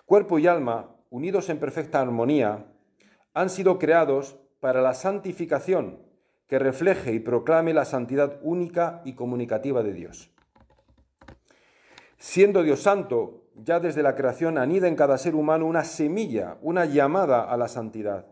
[0.05, 2.65] Cuerpo y alma, unidos en perfecta armonía,
[3.33, 5.99] han sido creados para la santificación
[6.47, 10.31] que refleje y proclame la santidad única y comunicativa de Dios.
[12.17, 16.85] Siendo Dios santo, ya desde la creación anida en cada ser humano una semilla, una
[16.85, 18.25] llamada a la santidad.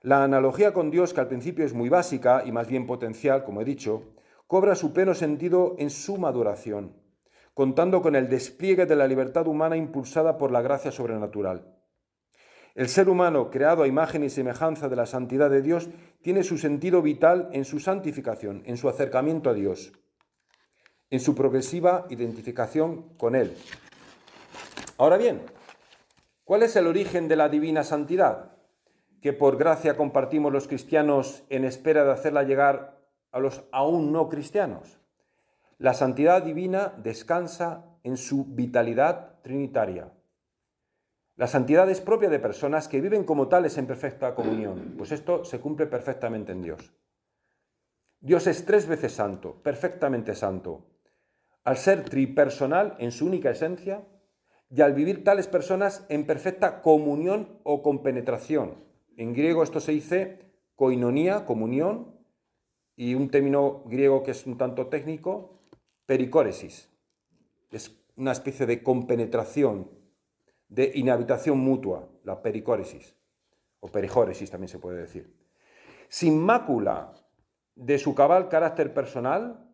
[0.00, 3.60] La analogía con Dios, que al principio es muy básica y más bien potencial, como
[3.60, 4.14] he dicho,
[4.48, 6.96] cobra su pleno sentido en su maduración,
[7.52, 11.76] contando con el despliegue de la libertad humana impulsada por la gracia sobrenatural.
[12.74, 15.90] El ser humano, creado a imagen y semejanza de la santidad de Dios,
[16.22, 19.92] tiene su sentido vital en su santificación, en su acercamiento a Dios,
[21.10, 23.54] en su progresiva identificación con Él.
[24.96, 25.42] Ahora bien,
[26.44, 28.52] ¿cuál es el origen de la divina santidad?
[29.20, 32.97] que por gracia compartimos los cristianos en espera de hacerla llegar
[33.30, 34.98] a los aún no cristianos.
[35.78, 40.12] La santidad divina descansa en su vitalidad trinitaria.
[41.36, 45.44] La santidad es propia de personas que viven como tales en perfecta comunión, pues esto
[45.44, 46.92] se cumple perfectamente en Dios.
[48.20, 50.86] Dios es tres veces santo, perfectamente santo,
[51.62, 54.02] al ser tripersonal en su única esencia
[54.68, 58.74] y al vivir tales personas en perfecta comunión o compenetración,
[59.16, 60.40] en griego esto se dice
[60.74, 62.17] koinonía, comunión,
[62.98, 65.60] y un término griego que es un tanto técnico,
[66.04, 66.90] pericóresis.
[67.70, 69.88] Es una especie de compenetración,
[70.68, 73.14] de inhabitación mutua, la pericóresis,
[73.78, 75.32] o perijóresis también se puede decir.
[76.08, 77.14] Sin mácula
[77.76, 79.72] de su cabal carácter personal,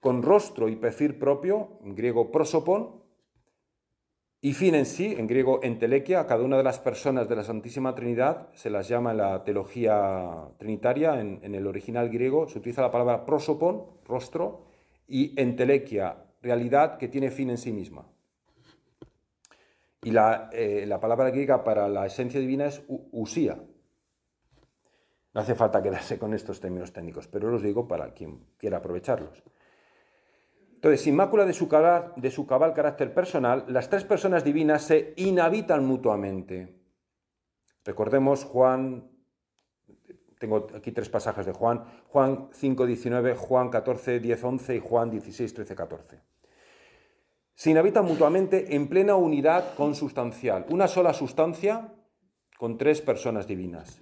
[0.00, 2.99] con rostro y perfil propio, en griego prosopon,
[4.42, 7.94] y fin en sí, en griego entelequia, cada una de las personas de la Santísima
[7.94, 12.90] Trinidad se las llama en la teología trinitaria, en, el original griego se utiliza la
[12.90, 14.64] palabra prosopon, rostro,
[15.06, 18.06] y entelequia, realidad que tiene fin en sí misma.
[20.02, 23.62] Y la, eh, la palabra griega para la esencia divina es usía.
[25.34, 29.42] No hace falta quedarse con estos términos técnicos, pero los digo para quien quiera aprovecharlos.
[30.80, 34.80] Entonces, sin mácula de su, cabal, de su cabal carácter personal, las tres personas divinas
[34.80, 36.74] se inhabitan mutuamente.
[37.84, 39.10] Recordemos Juan,
[40.38, 45.10] tengo aquí tres pasajes de Juan, Juan 5, 19, Juan 14, 10, 11 y Juan
[45.10, 46.20] 16, 13, 14.
[47.54, 51.92] Se inhabitan mutuamente en plena unidad consustancial, una sola sustancia
[52.56, 54.00] con tres personas divinas.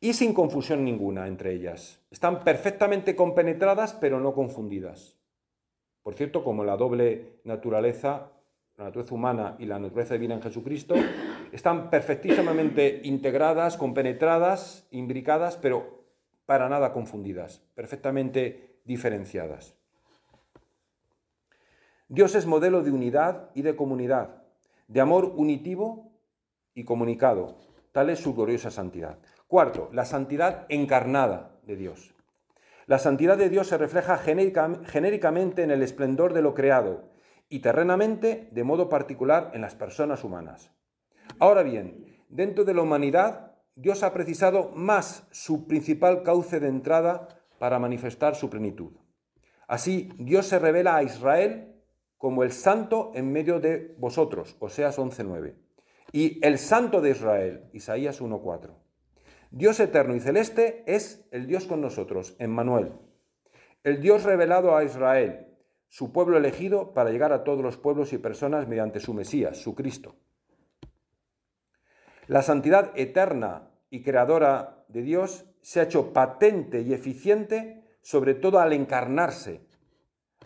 [0.00, 2.00] Y sin confusión ninguna entre ellas.
[2.10, 5.15] Están perfectamente compenetradas pero no confundidas.
[6.06, 8.30] Por cierto, como la doble naturaleza,
[8.76, 10.94] la naturaleza humana y la naturaleza divina en Jesucristo,
[11.50, 16.04] están perfectísimamente integradas, compenetradas, imbricadas, pero
[16.46, 19.74] para nada confundidas, perfectamente diferenciadas.
[22.06, 24.44] Dios es modelo de unidad y de comunidad,
[24.86, 26.12] de amor unitivo
[26.72, 27.58] y comunicado.
[27.90, 29.18] Tal es su gloriosa santidad.
[29.48, 32.15] Cuarto, la santidad encarnada de Dios.
[32.86, 37.10] La santidad de Dios se refleja genéricamente en el esplendor de lo creado
[37.48, 40.70] y terrenamente de modo particular en las personas humanas.
[41.40, 47.28] Ahora bien, dentro de la humanidad, Dios ha precisado más su principal cauce de entrada
[47.58, 48.92] para manifestar su plenitud.
[49.66, 51.74] Así, Dios se revela a Israel
[52.16, 55.54] como el santo en medio de vosotros, Oseas 11.9,
[56.12, 58.85] y el santo de Israel, Isaías 1.4.
[59.50, 62.92] Dios eterno y celeste es el Dios con nosotros, Emmanuel.
[63.84, 65.46] El Dios revelado a Israel,
[65.88, 69.74] su pueblo elegido para llegar a todos los pueblos y personas mediante su Mesías, su
[69.74, 70.16] Cristo.
[72.26, 78.58] La santidad eterna y creadora de Dios se ha hecho patente y eficiente, sobre todo
[78.58, 79.60] al encarnarse,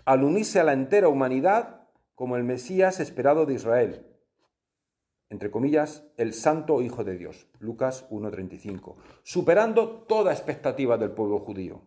[0.05, 4.07] al unirse a la entera humanidad como el Mesías esperado de Israel,
[5.31, 11.83] entre comillas, el santo Hijo de Dios, Lucas 1.35, superando toda expectativa del pueblo judío.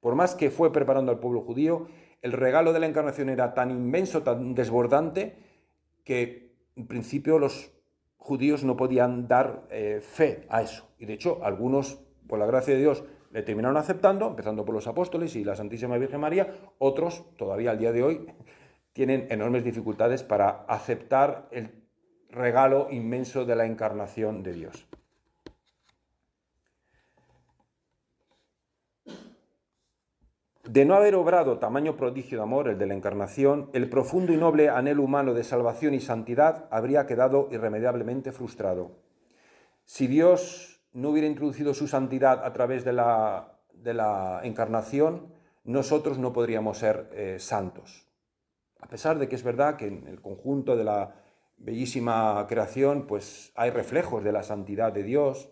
[0.00, 1.86] Por más que fue preparando al pueblo judío,
[2.20, 5.36] el regalo de la encarnación era tan inmenso, tan desbordante,
[6.04, 7.70] que en principio los
[8.16, 10.88] judíos no podían dar eh, fe a eso.
[10.98, 14.88] Y de hecho, algunos, por la gracia de Dios, le terminaron aceptando, empezando por los
[14.88, 18.26] apóstoles y la Santísima Virgen María, otros, todavía al día de hoy,
[18.92, 21.79] tienen enormes dificultades para aceptar el
[22.30, 24.86] regalo inmenso de la encarnación de Dios.
[30.64, 34.36] De no haber obrado tamaño prodigio de amor, el de la encarnación, el profundo y
[34.36, 38.92] noble anhelo humano de salvación y santidad habría quedado irremediablemente frustrado.
[39.84, 45.32] Si Dios no hubiera introducido su santidad a través de la, de la encarnación,
[45.64, 48.06] nosotros no podríamos ser eh, santos.
[48.80, 51.19] A pesar de que es verdad que en el conjunto de la
[51.60, 55.50] bellísima creación, pues hay reflejos de la santidad de Dios,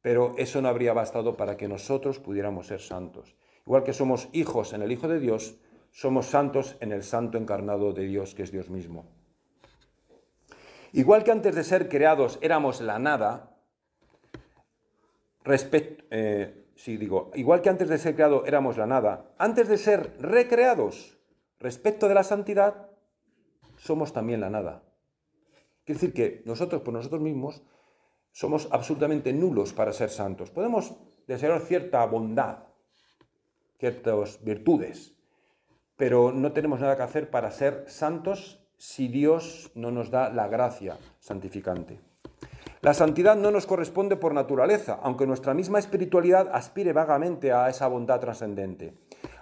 [0.00, 3.36] pero eso no habría bastado para que nosotros pudiéramos ser santos.
[3.66, 5.58] Igual que somos hijos en el Hijo de Dios,
[5.90, 9.06] somos santos en el Santo encarnado de Dios, que es Dios mismo.
[10.92, 13.54] Igual que antes de ser creados éramos la nada,
[15.44, 20.16] respecto, eh, digo, igual que antes de ser creados éramos la nada, antes de ser
[20.18, 21.18] recreados
[21.58, 22.88] respecto de la santidad,
[23.76, 24.87] somos también la nada.
[25.88, 27.62] Quiere decir que nosotros por nosotros mismos
[28.30, 30.50] somos absolutamente nulos para ser santos.
[30.50, 30.94] Podemos
[31.26, 32.58] desear cierta bondad,
[33.78, 35.16] ciertas virtudes,
[35.96, 40.46] pero no tenemos nada que hacer para ser santos si Dios no nos da la
[40.46, 41.98] gracia santificante.
[42.82, 47.88] La santidad no nos corresponde por naturaleza, aunque nuestra misma espiritualidad aspire vagamente a esa
[47.88, 48.92] bondad trascendente.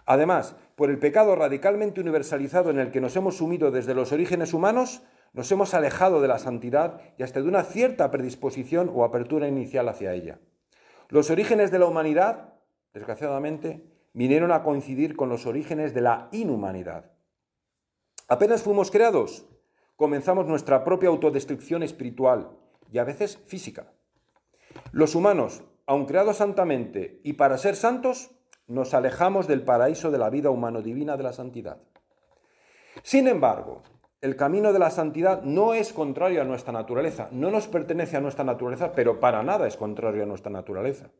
[0.04, 4.54] Además, por el pecado radicalmente universalizado en el que nos hemos sumido desde los orígenes
[4.54, 5.02] humanos,
[5.36, 9.86] nos hemos alejado de la santidad y hasta de una cierta predisposición o apertura inicial
[9.86, 10.40] hacia ella.
[11.10, 12.54] Los orígenes de la humanidad,
[12.94, 13.84] desgraciadamente,
[14.14, 17.12] vinieron a coincidir con los orígenes de la inhumanidad.
[18.28, 19.44] Apenas fuimos creados,
[19.94, 22.50] comenzamos nuestra propia autodestrucción espiritual
[22.90, 23.92] y a veces física.
[24.90, 28.30] Los humanos, aun creados santamente y para ser santos,
[28.66, 31.82] nos alejamos del paraíso de la vida humano-divina de la santidad.
[33.02, 33.82] Sin embargo,
[34.26, 38.20] el camino de la santidad no es contrario a nuestra naturaleza, no nos pertenece a
[38.20, 41.10] nuestra naturaleza, pero para nada es contrario a nuestra naturaleza.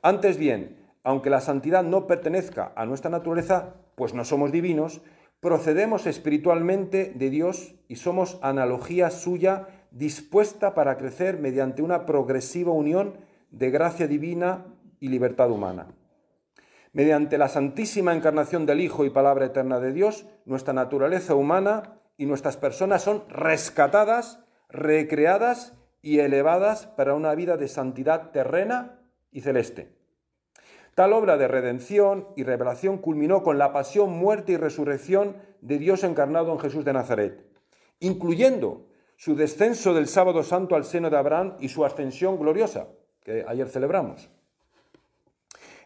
[0.00, 5.00] Antes bien, aunque la santidad no pertenezca a nuestra naturaleza, pues no somos divinos,
[5.40, 13.14] procedemos espiritualmente de Dios y somos analogía suya dispuesta para crecer mediante una progresiva unión
[13.50, 14.66] de gracia divina
[15.00, 15.88] y libertad humana.
[16.92, 22.26] Mediante la santísima encarnación del Hijo y palabra eterna de Dios, nuestra naturaleza humana y
[22.26, 29.00] nuestras personas son rescatadas, recreadas y elevadas para una vida de santidad terrena
[29.30, 29.96] y celeste.
[30.94, 36.04] Tal obra de redención y revelación culminó con la pasión, muerte y resurrección de Dios
[36.04, 37.44] encarnado en Jesús de Nazaret,
[38.00, 38.86] incluyendo
[39.16, 42.88] su descenso del sábado santo al seno de Abraham y su ascensión gloriosa,
[43.22, 44.30] que ayer celebramos,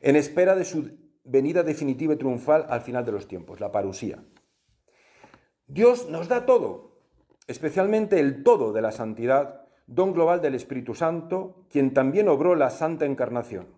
[0.01, 4.23] en espera de su venida definitiva y triunfal al final de los tiempos, la parusía.
[5.73, 6.99] Dios nos da todo,
[7.47, 12.71] especialmente el todo de la santidad, don global del Espíritu Santo, quien también obró la
[12.71, 13.69] santa encarnación.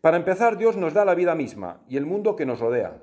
[0.00, 3.02] Para empezar, Dios nos da la vida misma y el mundo que nos rodea.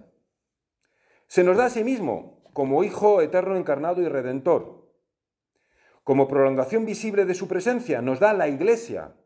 [1.28, 4.90] Se nos da a sí mismo como Hijo eterno encarnado y redentor.
[6.06, 9.18] Como prolongación visible de su presencia, nos da la Iglesia,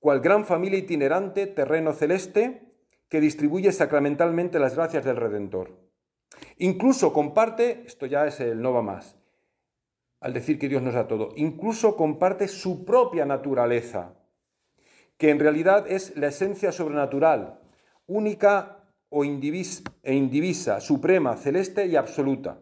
[0.00, 2.74] cual gran familia itinerante, terreno celeste,
[3.08, 5.89] que distribuye sacramentalmente las gracias del Redentor.
[6.58, 9.16] Incluso comparte, esto ya es el no va más,
[10.20, 14.14] al decir que Dios nos da todo, incluso comparte su propia naturaleza,
[15.16, 17.60] que en realidad es la esencia sobrenatural,
[18.06, 22.60] única o e indivisa, suprema, celeste y absoluta.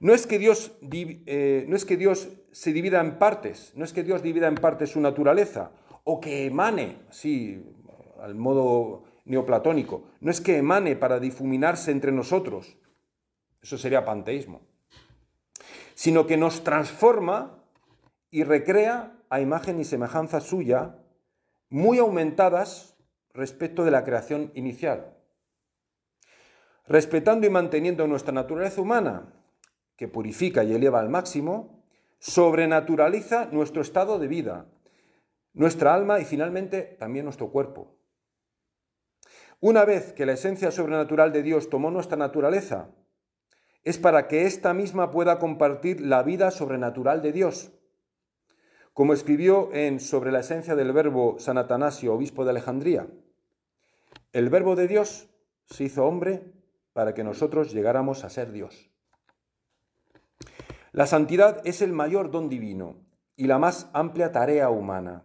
[0.00, 3.92] No es, que Dios, eh, no es que Dios se divida en partes, no es
[3.92, 5.72] que Dios divida en partes su naturaleza,
[6.04, 7.64] o que emane, así,
[8.20, 12.76] al modo neoplatónico, no es que emane para difuminarse entre nosotros,
[13.62, 14.62] eso sería panteísmo,
[15.94, 17.62] sino que nos transforma
[18.30, 20.96] y recrea a imagen y semejanza suya,
[21.70, 22.96] muy aumentadas
[23.34, 25.14] respecto de la creación inicial.
[26.86, 29.34] Respetando y manteniendo nuestra naturaleza humana,
[29.96, 31.84] que purifica y eleva al máximo,
[32.18, 34.66] sobrenaturaliza nuestro estado de vida,
[35.52, 37.97] nuestra alma y finalmente también nuestro cuerpo.
[39.60, 42.90] Una vez que la esencia sobrenatural de Dios tomó nuestra naturaleza,
[43.82, 47.72] es para que ésta misma pueda compartir la vida sobrenatural de Dios.
[48.92, 53.08] Como escribió en Sobre la esencia del verbo San Atanasio, obispo de Alejandría,
[54.32, 55.28] el verbo de Dios
[55.66, 56.52] se hizo hombre
[56.92, 58.90] para que nosotros llegáramos a ser Dios.
[60.92, 62.96] La santidad es el mayor don divino
[63.36, 65.24] y la más amplia tarea humana.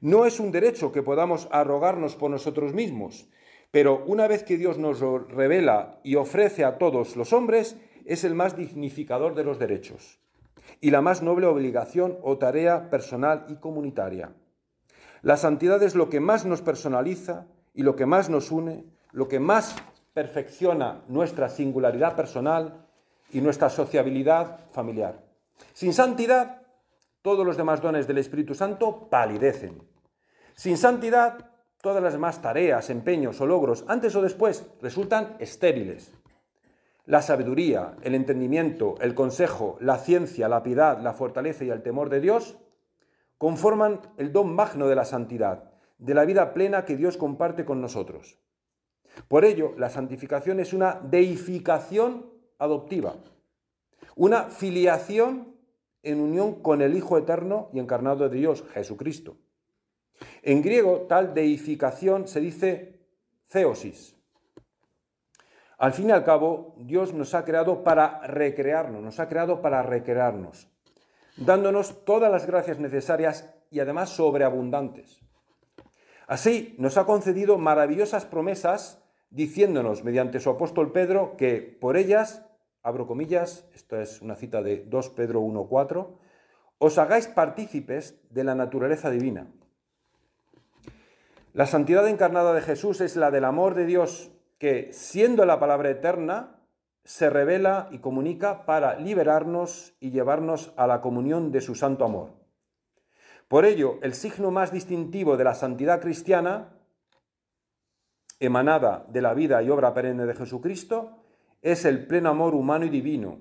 [0.00, 3.28] No es un derecho que podamos arrogarnos por nosotros mismos,
[3.76, 8.24] pero una vez que Dios nos lo revela y ofrece a todos los hombres, es
[8.24, 10.18] el más dignificador de los derechos
[10.80, 14.32] y la más noble obligación o tarea personal y comunitaria.
[15.20, 19.28] La santidad es lo que más nos personaliza y lo que más nos une, lo
[19.28, 19.76] que más
[20.14, 22.86] perfecciona nuestra singularidad personal
[23.30, 25.22] y nuestra sociabilidad familiar.
[25.74, 26.62] Sin santidad,
[27.20, 29.82] todos los demás dones del Espíritu Santo palidecen.
[30.54, 31.50] Sin santidad,
[31.86, 36.12] todas las demás tareas, empeños o logros, antes o después, resultan estériles.
[37.04, 42.10] La sabiduría, el entendimiento, el consejo, la ciencia, la piedad, la fortaleza y el temor
[42.10, 42.58] de Dios
[43.38, 47.80] conforman el don magno de la santidad, de la vida plena que Dios comparte con
[47.80, 48.36] nosotros.
[49.28, 53.14] Por ello, la santificación es una deificación adoptiva,
[54.16, 55.54] una filiación
[56.02, 59.36] en unión con el Hijo eterno y encarnado de Dios, Jesucristo.
[60.46, 63.00] En griego, tal deificación se dice
[63.48, 64.16] theosis.
[65.76, 69.82] Al fin y al cabo, Dios nos ha creado para recrearnos, nos ha creado para
[69.82, 70.70] recrearnos
[71.36, 75.20] dándonos todas las gracias necesarias y además sobreabundantes.
[76.26, 82.46] Así nos ha concedido maravillosas promesas diciéndonos mediante su apóstol Pedro que por ellas,
[82.82, 86.08] abro comillas, esta es una cita de 2 Pedro 1.4,
[86.78, 89.48] os hagáis partícipes de la naturaleza divina.
[91.56, 95.88] La santidad encarnada de Jesús es la del amor de Dios que, siendo la palabra
[95.88, 96.60] eterna,
[97.02, 102.34] se revela y comunica para liberarnos y llevarnos a la comunión de su santo amor.
[103.48, 106.74] Por ello, el signo más distintivo de la santidad cristiana,
[108.38, 111.22] emanada de la vida y obra perenne de Jesucristo,
[111.62, 113.38] es el pleno amor humano y divino,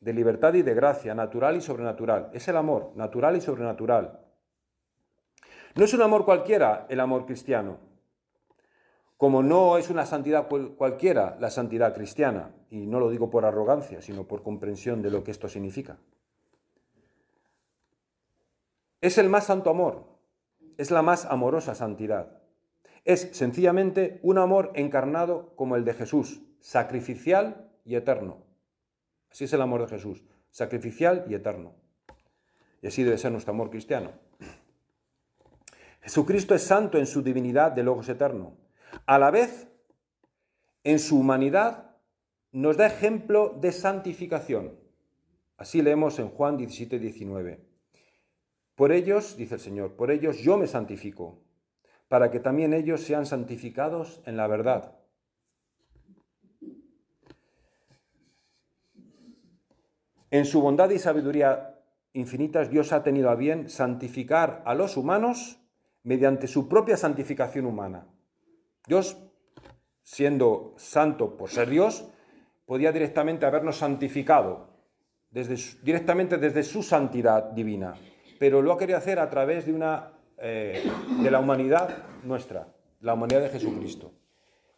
[0.00, 2.30] de libertad y de gracia, natural y sobrenatural.
[2.32, 4.27] Es el amor, natural y sobrenatural.
[5.74, 7.78] No es un amor cualquiera el amor cristiano,
[9.16, 14.00] como no es una santidad cualquiera la santidad cristiana, y no lo digo por arrogancia,
[14.00, 15.98] sino por comprensión de lo que esto significa.
[19.00, 20.06] Es el más santo amor,
[20.76, 22.42] es la más amorosa santidad.
[23.04, 28.44] Es sencillamente un amor encarnado como el de Jesús, sacrificial y eterno.
[29.30, 31.74] Así es el amor de Jesús, sacrificial y eterno.
[32.82, 34.12] Y así debe ser nuestro amor cristiano.
[36.00, 38.56] Jesucristo es santo en su divinidad de Logos eterno
[39.06, 39.68] a la vez,
[40.84, 41.96] en su humanidad,
[42.52, 44.78] nos da ejemplo de santificación.
[45.56, 47.60] Así leemos en Juan 17, 19.
[48.74, 51.42] Por ellos, dice el Señor, por ellos yo me santifico,
[52.08, 54.94] para que también ellos sean santificados en la verdad.
[60.30, 61.80] En su bondad y sabiduría
[62.12, 65.58] infinitas, Dios ha tenido a bien santificar a los humanos
[66.08, 68.06] mediante su propia santificación humana.
[68.86, 69.18] Dios,
[70.02, 72.08] siendo santo por ser Dios,
[72.64, 74.70] podía directamente habernos santificado,
[75.30, 77.94] desde, directamente desde su santidad divina,
[78.38, 80.82] pero lo ha querido hacer a través de, una, eh,
[81.22, 81.90] de la humanidad
[82.24, 82.68] nuestra,
[83.00, 84.10] la humanidad de Jesucristo.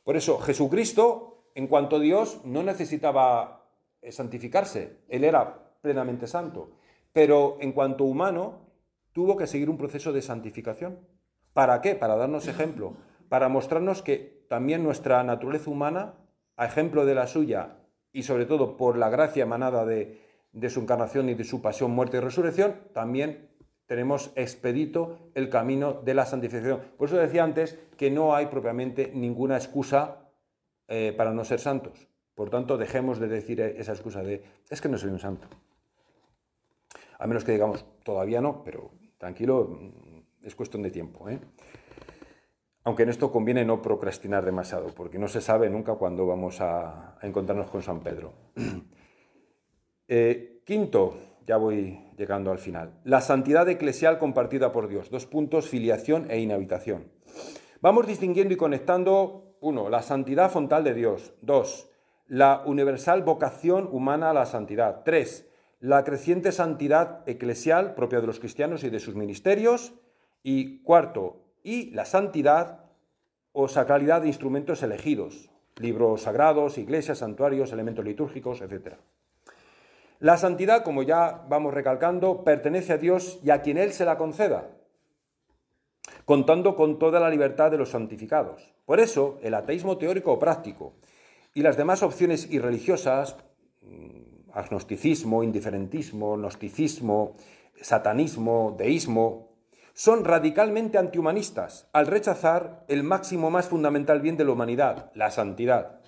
[0.02, 3.70] Por eso, Jesucristo, en cuanto Dios, no necesitaba
[4.02, 6.72] eh, santificarse, Él era plenamente santo,
[7.12, 8.66] pero en cuanto humano,
[9.12, 10.98] tuvo que seguir un proceso de santificación.
[11.52, 11.94] ¿Para qué?
[11.94, 12.96] Para darnos ejemplo
[13.30, 16.14] para mostrarnos que también nuestra naturaleza humana,
[16.56, 17.76] a ejemplo de la suya
[18.12, 20.20] y sobre todo por la gracia emanada de,
[20.68, 23.48] su encarnación y de su pasión, muerte y resurrección, también
[23.86, 26.80] tenemos expedito el camino de la santificación.
[26.98, 30.28] Por eso decía antes que no hay propiamente ninguna excusa
[30.88, 32.08] eh, para no ser santos.
[32.34, 35.46] Por tanto, dejemos de decir esa excusa de es que no soy un santo.
[37.16, 39.78] A menos que digamos, todavía no, pero tranquilo,
[40.42, 41.28] es cuestión de tiempo.
[41.28, 41.38] ¿eh?
[42.84, 47.18] Aunque en esto conviene no procrastinar demasiado, porque no se sabe nunca cuándo vamos a,
[47.22, 48.32] encontrarnos con San Pedro.
[50.12, 51.16] Eh, quinto,
[51.46, 53.00] ya voy llegando al final.
[53.04, 55.08] La santidad eclesial compartida por Dios.
[55.08, 57.12] Dos puntos, filiación e inhabitación.
[57.80, 61.34] Vamos distinguiendo y conectando, uno, la santidad frontal de Dios.
[61.42, 61.90] Dos,
[62.26, 65.02] la universal vocación humana a la santidad.
[65.04, 69.94] Tres, la creciente santidad eclesial propia de los cristianos y de sus ministerios.
[70.42, 72.84] Y cuarto, y la santidad
[73.52, 78.94] o sacralidad de instrumentos elegidos, libros sagrados, iglesias, santuarios, elementos litúrgicos, etc.
[80.18, 84.18] La santidad, como ya vamos recalcando, pertenece a Dios y a quien Él se la
[84.18, 84.70] conceda,
[86.24, 88.74] contando con toda la libertad de los santificados.
[88.84, 90.94] Por eso, el ateísmo teórico o práctico
[91.54, 93.36] y las demás opciones irreligiosas,
[93.82, 97.36] mm, agnosticismo, indiferentismo, gnosticismo,
[97.80, 99.49] satanismo, deísmo,
[99.94, 106.00] son radicalmente antihumanistas al rechazar el máximo más fundamental bien de la humanidad, la santidad.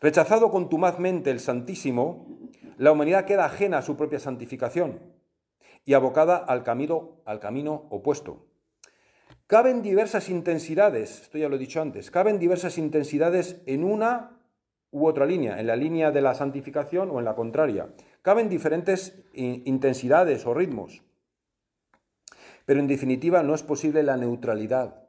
[0.00, 2.26] Rechazado contumazmente el Santísimo,
[2.76, 5.00] la humanidad queda ajena a su propia santificación
[5.84, 8.46] y abocada al camino, al camino opuesto.
[9.46, 14.40] Caben diversas intensidades, esto ya lo he dicho antes, caben diversas intensidades en una
[14.90, 17.88] u otra línea, en la línea de la santificación o en la contraria.
[18.22, 21.05] Caben diferentes intensidades o ritmos.
[22.66, 25.08] Pero en definitiva no es posible la neutralidad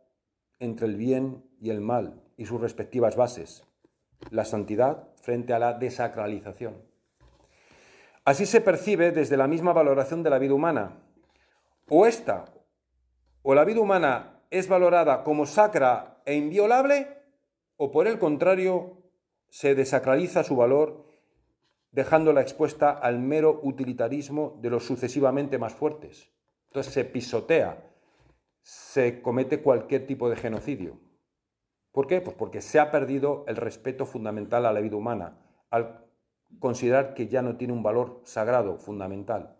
[0.59, 3.65] entre el bien y el mal y sus respectivas bases.
[4.29, 6.75] La santidad frente a la desacralización.
[8.23, 10.99] Así se percibe desde la misma valoración de la vida humana.
[11.89, 12.45] O esta,
[13.41, 17.07] o la vida humana es valorada como sacra e inviolable,
[17.77, 18.97] o por el contrario,
[19.49, 21.05] se desacraliza su valor
[21.91, 26.29] dejándola expuesta al mero utilitarismo de los sucesivamente más fuertes.
[26.77, 27.89] Entonces se pisotea,
[28.61, 30.99] se comete cualquier tipo de genocidio.
[31.91, 32.21] ¿Por qué?
[32.21, 35.39] Pues porque se ha perdido el respeto fundamental a la vida humana,
[35.71, 36.05] al
[36.59, 39.57] considerar que ya no tiene un valor sagrado, fundamental.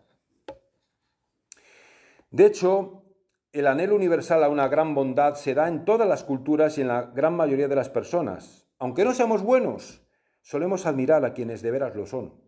[2.30, 3.02] De hecho,
[3.50, 6.88] el anhelo universal a una gran bondad se da en todas las culturas y en
[6.88, 8.70] la gran mayoría de las personas.
[8.78, 10.06] Aunque no seamos buenos,
[10.40, 12.47] solemos admirar a quienes de veras lo son.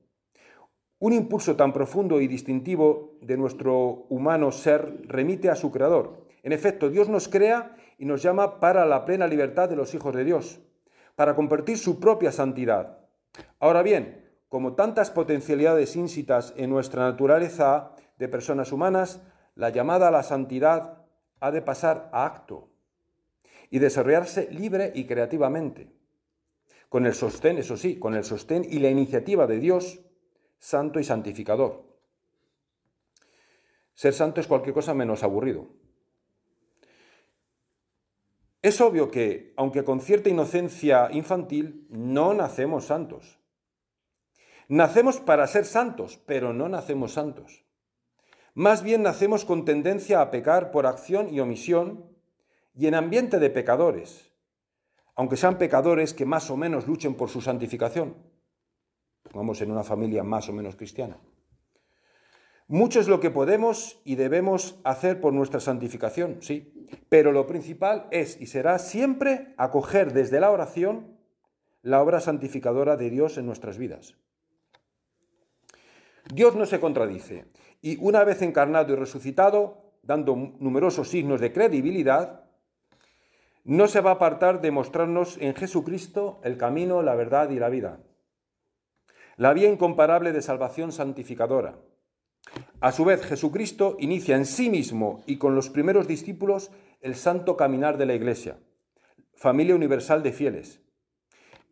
[1.02, 6.26] Un impulso tan profundo y distintivo de nuestro humano ser remite a su creador.
[6.42, 10.14] En efecto, Dios nos crea y nos llama para la plena libertad de los hijos
[10.14, 10.60] de Dios,
[11.16, 12.98] para compartir su propia santidad.
[13.60, 19.22] Ahora bien, como tantas potencialidades ínsitas en nuestra naturaleza de personas humanas,
[19.54, 20.98] la llamada a la santidad
[21.40, 22.68] ha de pasar a acto
[23.70, 25.88] y desarrollarse libre y creativamente,
[26.90, 30.00] con el sostén, eso sí, con el sostén y la iniciativa de Dios,
[30.60, 31.82] santo y santificador.
[33.94, 35.68] Ser santo es cualquier cosa menos aburrido.
[38.62, 43.40] Es obvio que, aunque con cierta inocencia infantil, no nacemos santos.
[44.68, 47.64] Nacemos para ser santos, pero no nacemos santos.
[48.54, 52.04] Más bien nacemos con tendencia a pecar por acción y omisión
[52.74, 54.30] y en ambiente de pecadores,
[55.14, 58.29] aunque sean pecadores que más o menos luchen por su santificación.
[59.32, 61.18] Vamos en una familia más o menos cristiana.
[62.66, 68.06] Mucho es lo que podemos y debemos hacer por nuestra santificación, sí, pero lo principal
[68.12, 71.18] es y será siempre acoger desde la oración
[71.82, 74.14] la obra santificadora de Dios en nuestras vidas.
[76.32, 77.46] Dios no se contradice
[77.82, 82.44] y una vez encarnado y resucitado, dando numerosos signos de credibilidad,
[83.64, 87.68] no se va a apartar de mostrarnos en Jesucristo el camino, la verdad y la
[87.68, 88.00] vida.
[89.40, 91.78] La vía incomparable de salvación santificadora.
[92.82, 96.70] A su vez, Jesucristo inicia en sí mismo y con los primeros discípulos
[97.00, 98.58] el santo caminar de la Iglesia,
[99.34, 100.82] familia universal de fieles.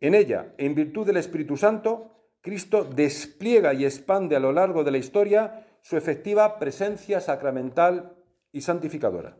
[0.01, 2.09] En ella, en virtud del Espíritu Santo,
[2.41, 8.17] Cristo despliega y expande a lo largo de la historia su efectiva presencia sacramental
[8.51, 9.37] y santificadora.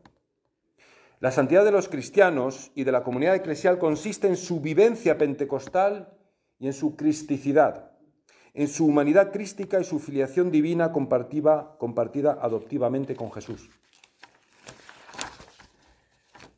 [1.19, 6.15] La santidad de los cristianos y de la comunidad eclesial consiste en su vivencia pentecostal
[6.59, 7.88] y en su cristicidad,
[8.54, 13.70] en su humanidad crística y su filiación divina compartida, compartida adoptivamente con Jesús.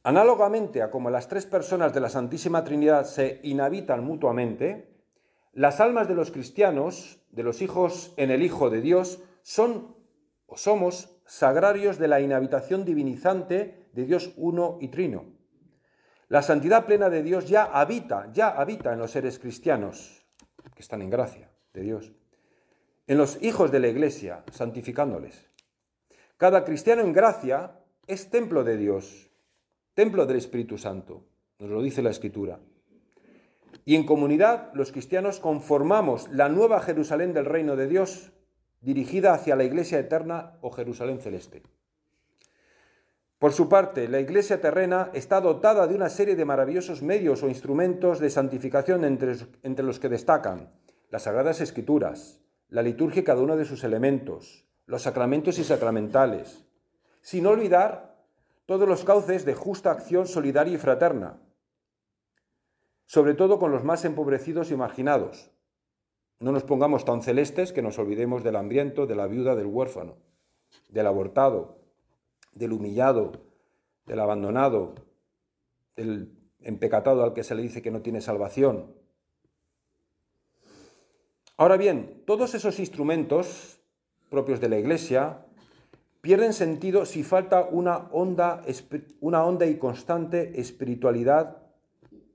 [0.03, 4.89] Análogamente a como las tres personas de la Santísima Trinidad se inhabitan mutuamente,
[5.53, 9.95] las almas de los cristianos, de los hijos en el Hijo de Dios, son
[10.47, 15.25] o somos sagrarios de la inhabitación divinizante de Dios uno y trino.
[16.29, 20.25] La santidad plena de Dios ya habita, ya habita en los seres cristianos,
[20.73, 22.11] que están en gracia de Dios,
[23.07, 25.49] en los hijos de la Iglesia, santificándoles.
[26.37, 29.29] Cada cristiano en gracia es templo de Dios,
[29.93, 31.25] templo del Espíritu Santo,
[31.59, 32.59] nos lo dice la Escritura.
[33.85, 38.31] Y en comunidad los cristianos conformamos la nueva Jerusalén del reino de Dios,
[38.81, 41.63] dirigida hacia la iglesia eterna o Jerusalén celeste.
[43.37, 47.49] Por su parte, la iglesia terrena está dotada de una serie de maravillosos medios o
[47.49, 50.69] instrumentos de santificación entre, entre los que destacan
[51.11, 56.65] las sagradas escrituras, la liturgia y cada uno de sus elementos, los sacramentos y sacramentales,
[57.21, 58.15] sin olvidar
[58.65, 61.37] todos los cauces de justa acción solidaria y fraterna,
[63.05, 65.51] sobre todo con los más empobrecidos y marginados.
[66.39, 70.15] No nos pongamos tan celestes que nos olvidemos del hambriento, de la viuda, del huérfano,
[70.87, 71.77] del abortado,
[72.53, 73.33] del humillado,
[74.05, 74.95] del abandonado,
[75.97, 79.00] del empecatado al que se le dice que no tiene salvación.
[81.57, 83.79] Ahora bien, todos esos instrumentos
[84.29, 85.45] propios de la Iglesia
[86.21, 88.63] pierden sentido si falta una honda,
[89.67, 91.57] y constante espiritualidad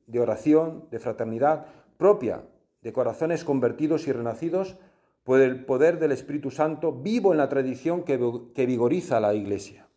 [0.07, 2.43] de oración, de fraternidad propia
[2.83, 4.77] de corazones convertidos y renacidos
[5.25, 8.21] por el poder del Espíritu Santo vivo en la tradición que,
[8.55, 9.89] que vigoriza la Iglesia.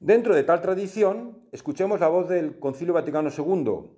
[0.00, 3.90] Dentro de tal tradición, escuchemos la voz del Concilio Vaticano II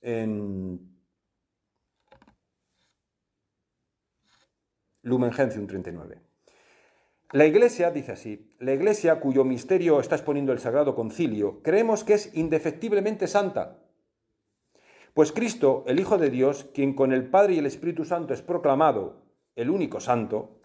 [0.00, 0.89] en
[5.02, 6.20] Lumen Gentium 39.
[7.32, 12.14] La Iglesia, dice así, la Iglesia cuyo misterio está exponiendo el Sagrado Concilio, creemos que
[12.14, 13.78] es indefectiblemente santa.
[15.14, 18.42] Pues Cristo, el Hijo de Dios, quien con el Padre y el Espíritu Santo es
[18.42, 19.22] proclamado
[19.54, 20.60] el único santo,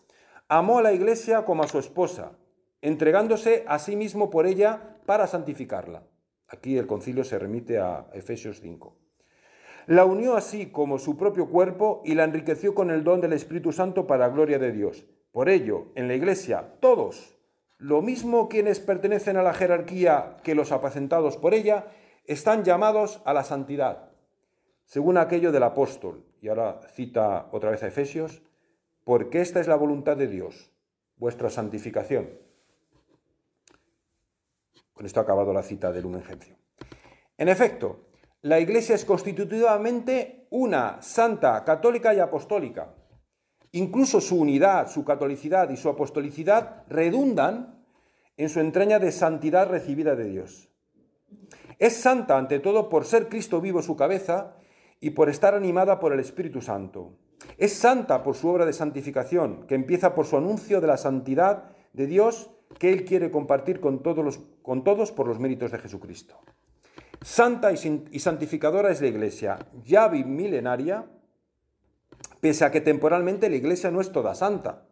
[0.47, 2.37] amó a la Iglesia como a su esposa,
[2.81, 6.03] entregándose a sí mismo por ella para santificarla.
[6.47, 9.04] Aquí el concilio se remite a Efesios 5.
[9.87, 13.71] La unió así como su propio cuerpo y la enriqueció con el don del Espíritu
[13.71, 15.05] Santo para gloria de Dios
[15.35, 17.35] por ello, en la Iglesia, todos,
[17.77, 21.87] lo mismo quienes pertenecen a la jerarquía que los apacentados por ella,
[22.23, 24.11] están llamados a la santidad,
[24.85, 26.23] según aquello del apóstol.
[26.39, 28.43] Y ahora cita otra vez a Efesios,
[29.03, 30.71] porque esta es la voluntad de Dios,
[31.17, 32.29] vuestra santificación.
[34.93, 36.23] Con esto ha acabado la cita del Lumen
[37.37, 38.04] En efecto,
[38.45, 42.93] la Iglesia es constitutivamente una santa, católica y apostólica
[43.75, 47.83] Incluso su unidad, su catolicidad y su apostolicidad redundan
[48.37, 50.69] en su entraña de santidad recibida de Dios.
[51.77, 54.55] Es santa ante todo por ser Cristo vivo su cabeza
[55.01, 57.17] y por estar animada por el Espíritu Santo.
[57.57, 61.65] Es santa por su obra de santificación, que empieza por su anuncio de la santidad
[61.91, 66.39] de Dios que Él quiere compartir con todos, con todos por los méritos de Jesucristo.
[67.25, 71.05] Santa y santificadora es la Iglesia, llave milenaria,
[72.39, 74.85] pese a que temporalmente la Iglesia no es toda santa,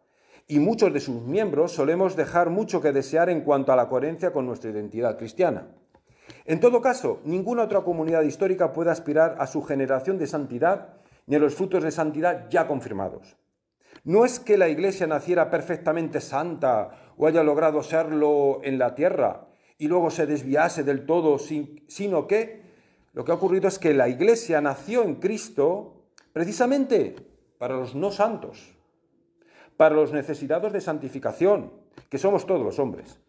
[0.48, 4.32] y muchos de sus miembros solemos dejar mucho que desear en cuanto a la coherencia
[4.32, 5.68] con nuestra identidad cristiana.
[6.44, 10.88] En todo caso, ninguna otra comunidad histórica puede aspirar a su generación de santidad
[11.26, 13.36] ni a los frutos de santidad ya confirmados.
[14.02, 19.53] No es que la Iglesia naciera perfectamente santa o haya logrado serlo en la tierra
[19.78, 22.62] y luego se desviase del todo, sino que
[23.12, 27.16] lo que ha ocurrido es que la Iglesia nació en Cristo precisamente
[27.58, 28.74] para los no santos,
[29.76, 31.72] para los necesitados de santificación,
[32.08, 33.20] que somos todos los hombres.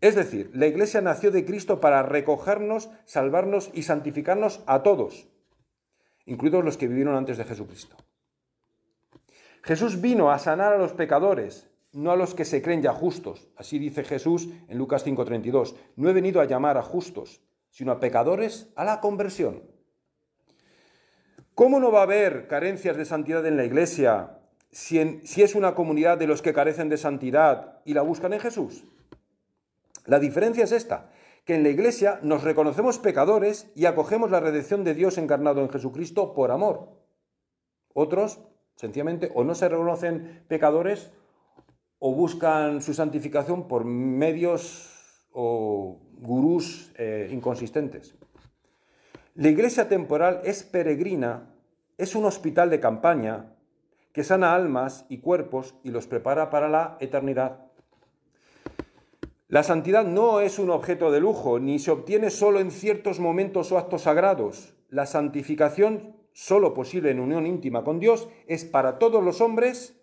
[0.00, 5.28] Es decir, la Iglesia nació de Cristo para recogernos, salvarnos y santificarnos a todos,
[6.24, 7.96] incluidos los que vivieron antes de Jesucristo.
[9.62, 13.48] Jesús vino a sanar a los pecadores, no a los que se creen ya justos.
[13.56, 15.74] Así dice Jesús en Lucas 5:32.
[15.96, 19.62] No he venido a llamar a justos, sino a pecadores a la conversión.
[21.54, 24.38] ¿Cómo no va a haber carencias de santidad en la iglesia
[24.70, 28.84] si, es una comunidad de los que carecen de santidad y la buscan en Jesús?
[30.06, 31.10] La diferencia es esta,
[31.44, 35.68] que en la iglesia nos reconocemos pecadores y acogemos la redención de Dios encarnado en
[35.68, 36.88] Jesucristo por amor.
[37.92, 38.40] Otros,
[38.76, 41.10] sencillamente, o no se reconocen pecadores
[42.00, 44.90] o buscan su santificación por medios
[45.32, 48.16] o gurús eh, inconsistentes.
[49.34, 51.54] La iglesia temporal es peregrina,
[51.98, 53.54] es un hospital de campaña
[54.12, 57.66] que sana almas y cuerpos y los prepara para la eternidad.
[59.48, 63.70] La santidad no es un objeto de lujo, ni se obtiene solo en ciertos momentos
[63.72, 64.74] o actos sagrados.
[64.88, 69.99] La santificación, solo posible en unión íntima con Dios, es para todos los hombres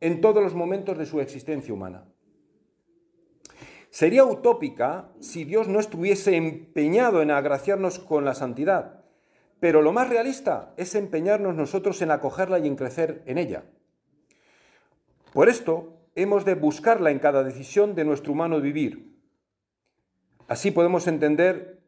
[0.00, 2.04] en todos los momentos de su existencia humana.
[3.90, 9.04] Sería utópica si Dios no estuviese empeñado en agraciarnos con la santidad,
[9.58, 13.64] pero lo más realista es empeñarnos nosotros en acogerla y en crecer en ella.
[15.32, 19.16] Por esto, hemos de buscarla en cada decisión de nuestro humano vivir.
[20.48, 21.80] Así podemos entender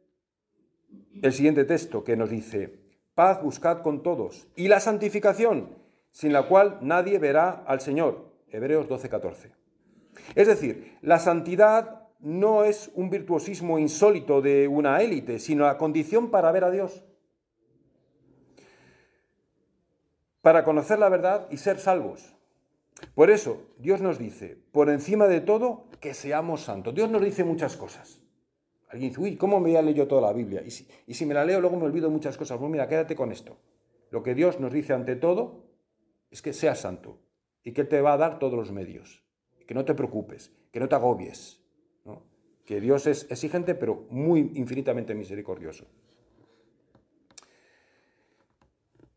[1.23, 2.81] el siguiente texto que nos dice,
[3.15, 5.82] paz buscad con todos, y la santificación,
[6.13, 8.31] sin la cual nadie verá al Señor.
[8.49, 9.51] Hebreos 12:14.
[10.35, 16.31] Es decir, la santidad no es un virtuosismo insólito de una élite, sino la condición
[16.31, 17.05] para ver a Dios,
[20.43, 22.37] para conocer la verdad y ser salvos.
[23.15, 26.95] Por eso, Dios nos dice, por encima de todo, que seamos santos.
[26.95, 28.21] Dios nos dice muchas cosas.
[28.89, 30.63] Alguien dice, uy, ¿cómo me voy a leer yo toda la Biblia?
[30.65, 32.59] Y si, y si me la leo, luego me olvido muchas cosas.
[32.59, 33.57] Pues mira, quédate con esto.
[34.11, 35.72] Lo que Dios nos dice ante todo
[36.33, 37.20] es que seas santo
[37.62, 39.22] y que Él te va a dar todos los medios
[39.66, 41.62] que no te preocupes, que no te agobies,
[42.64, 45.87] que Dios es exigente pero muy infinitamente misericordioso.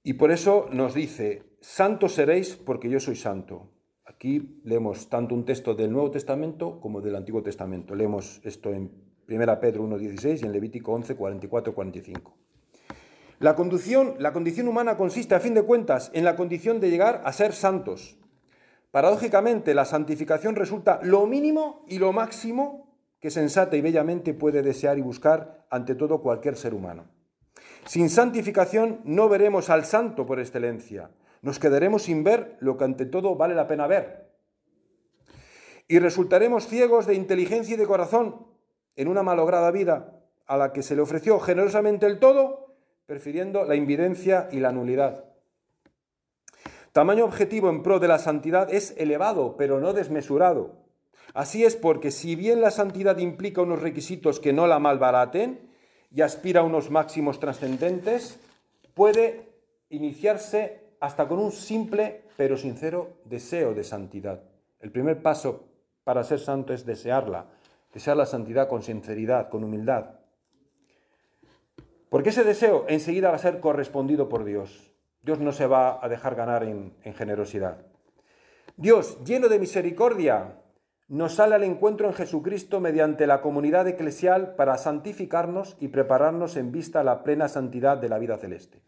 [0.03, 3.72] Y por eso nos dice, santos seréis porque yo soy santo.
[4.05, 7.95] Aquí leemos tanto un texto del Nuevo Testamento como del Antiguo Testamento.
[7.95, 8.91] Leemos esto en
[9.28, 12.45] 1 Pedro 1.16 y en Levítico 11, 44, 45.
[13.39, 17.21] La condición, la condición humana consiste, a fin de cuentas, en la condición de llegar
[17.25, 18.17] a ser santos.
[18.91, 24.97] Paradójicamente, la santificación resulta lo mínimo y lo máximo que sensata y bellamente puede desear
[24.97, 27.05] y buscar ante todo cualquier ser humano.
[27.86, 31.11] Sin santificación no veremos al santo por excelencia,
[31.41, 34.31] nos quedaremos sin ver lo que ante todo vale la pena ver.
[35.88, 38.47] Y resultaremos ciegos de inteligencia y de corazón
[38.95, 42.64] en una malograda vida a la que se le ofreció generosamente el todo,
[43.06, 45.26] prefiriendo la invidencia y la nulidad.
[46.91, 50.86] Tamaño objetivo en pro de la santidad es elevado, pero no desmesurado.
[51.34, 55.60] Así es porque si bien la santidad implica unos requisitos que no la malbaraten
[56.10, 58.39] y aspira a unos máximos trascendentes,
[58.93, 59.49] puede
[59.89, 64.41] iniciarse hasta con un simple pero sincero deseo de santidad.
[64.80, 65.66] El primer paso
[66.03, 67.47] para ser santo es desearla,
[67.93, 70.20] desear la santidad con sinceridad, con humildad.
[72.16, 74.95] Porque ese deseo enseguida va a ser correspondido por Dios.
[75.22, 77.88] Dios no se va a dejar ganar en, en generosidad.
[78.78, 80.61] Dios, lleno de misericordia,
[81.09, 86.72] nos sale al encuentro en Jesucristo mediante la comunidad eclesial para santificarnos y prepararnos en
[86.72, 88.82] vista a la plena santidad de la vida celeste.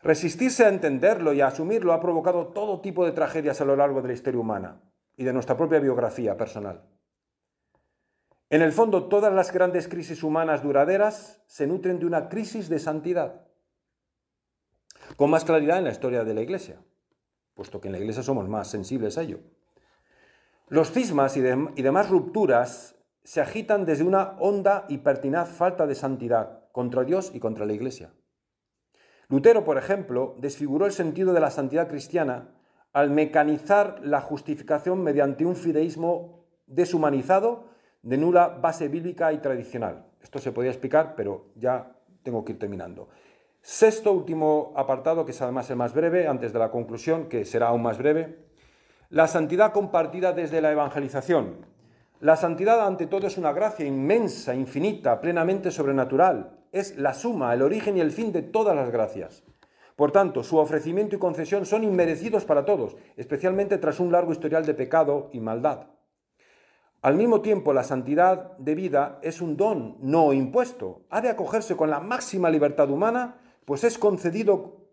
[0.00, 4.00] Resistirse a entenderlo y a asumirlo ha provocado todo tipo de tragedias a lo largo
[4.00, 4.80] de la historia humana
[5.16, 6.84] y de nuestra propia biografía personal.
[8.48, 12.78] En el fondo, todas las grandes crisis humanas duraderas se nutren de una crisis de
[12.78, 13.42] santidad,
[15.16, 16.80] con más claridad en la historia de la Iglesia,
[17.54, 19.40] puesto que en la Iglesia somos más sensibles a ello.
[20.68, 26.70] Los cismas y, demás rupturas se agitan desde una honda y pertinaz falta de santidad
[26.70, 28.12] contra Dios y contra la Iglesia.
[29.28, 32.54] Lutero, por ejemplo, desfiguró el sentido de la santidad cristiana
[32.92, 37.75] al mecanizar la justificación mediante un fideísmo deshumanizado
[38.06, 40.06] de nula base bíblica y tradicional.
[40.22, 41.92] Esto se podía explicar, pero ya
[42.22, 43.08] tengo que ir terminando.
[43.60, 47.68] Sexto, último apartado, que es además el más breve, antes de la conclusión, que será
[47.68, 48.38] aún más breve.
[49.10, 51.66] La santidad compartida desde la evangelización.
[52.20, 57.62] La santidad, ante todo, es una gracia inmensa, infinita, plenamente sobrenatural, es la suma, el
[57.62, 59.42] origen y el fin de todas las gracias.
[59.96, 64.64] Por tanto, su ofrecimiento y concesión son inmerecidos para todos, especialmente tras un largo historial
[64.64, 65.88] de pecado y maldad.
[67.06, 71.02] Al mismo tiempo, la santidad de vida es un don no impuesto.
[71.08, 74.88] Ha de acogerse con la máxima libertad humana, pues es concedido,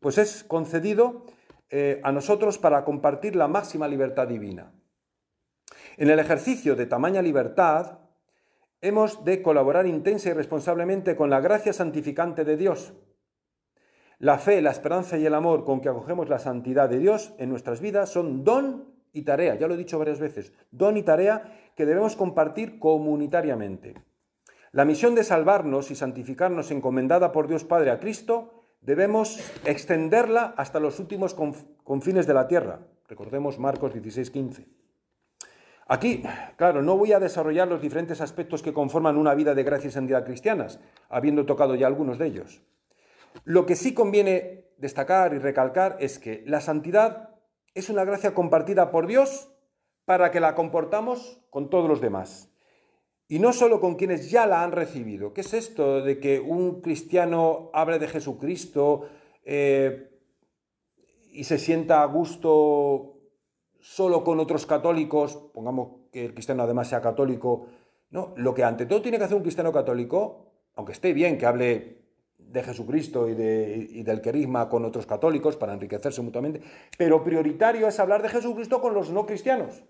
[0.00, 1.26] pues es concedido
[1.68, 4.72] eh, a nosotros para compartir la máxima libertad divina.
[5.98, 7.98] En el ejercicio de tamaña libertad,
[8.80, 12.94] hemos de colaborar intensa y responsablemente con la gracia santificante de Dios.
[14.18, 17.50] La fe, la esperanza y el amor con que acogemos la santidad de Dios en
[17.50, 21.70] nuestras vidas son don y tarea, ya lo he dicho varias veces, don y tarea
[21.74, 23.94] que debemos compartir comunitariamente.
[24.72, 30.80] La misión de salvarnos y santificarnos encomendada por Dios Padre a Cristo, debemos extenderla hasta
[30.80, 31.34] los últimos
[31.84, 32.80] confines de la tierra.
[33.08, 34.66] Recordemos Marcos 16:15.
[35.86, 36.24] Aquí,
[36.56, 39.90] claro, no voy a desarrollar los diferentes aspectos que conforman una vida de gracia y
[39.92, 42.62] santidad cristianas, habiendo tocado ya algunos de ellos.
[43.44, 47.33] Lo que sí conviene destacar y recalcar es que la santidad
[47.74, 49.50] es una gracia compartida por Dios
[50.04, 52.50] para que la comportamos con todos los demás.
[53.26, 55.32] Y no solo con quienes ya la han recibido.
[55.32, 59.08] ¿Qué es esto de que un cristiano hable de Jesucristo
[59.44, 60.10] eh,
[61.32, 63.14] y se sienta a gusto
[63.80, 67.66] solo con otros católicos, pongamos que el cristiano además sea católico,
[68.10, 71.46] no, lo que ante todo tiene que hacer un cristiano católico, aunque esté bien que
[71.46, 72.03] hable
[72.54, 76.62] de Jesucristo y, de, del querisma con otros católicos para enriquecerse mutuamente,
[76.96, 79.82] pero prioritario es hablar de Jesucristo con los no cristianos.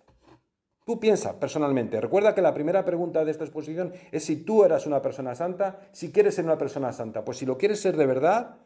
[0.84, 4.86] Tú piensa personalmente, recuerda que la primera pregunta de esta exposición es si tú eras
[4.86, 7.24] una persona santa, si quieres ser una persona santa.
[7.24, 8.56] Pues si lo quieres ser de verdad,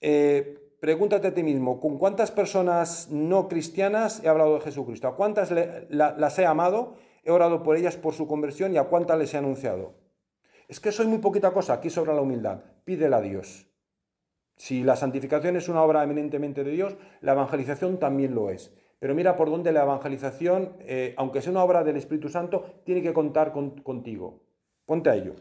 [0.00, 5.08] eh, Pregúntate a ti mismo, ¿con cuántas personas no cristianas he hablado de Jesucristo?
[5.08, 5.50] ¿A cuántas
[5.88, 6.96] las he amado?
[7.22, 9.94] He orado por ellas por su conversión y a cuántas les he anunciado.
[10.68, 12.60] Es que soy muy poquita cosa, aquí sobra la humildad.
[12.84, 13.66] Pídela a Dios.
[14.56, 18.72] Si la santificación es una obra eminentemente de Dios, la evangelización también lo es.
[18.98, 23.02] Pero mira por dónde la evangelización, eh, aunque sea una obra del Espíritu Santo, tiene
[23.02, 24.40] que contar contigo.
[24.86, 25.34] Ponte a ello.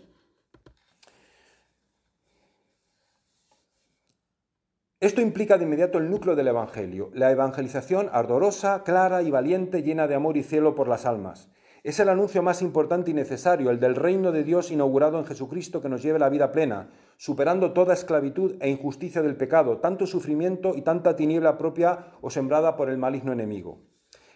[5.00, 10.08] Esto implica de inmediato el núcleo del Evangelio, la evangelización ardorosa, clara y valiente, llena
[10.08, 11.50] de amor y cielo por las almas.
[11.84, 15.82] Es el anuncio más importante y necesario, el del reino de Dios inaugurado en Jesucristo
[15.82, 20.76] que nos lleve la vida plena, superando toda esclavitud e injusticia del pecado, tanto sufrimiento
[20.78, 23.82] y tanta tiniebla propia o sembrada por el maligno enemigo.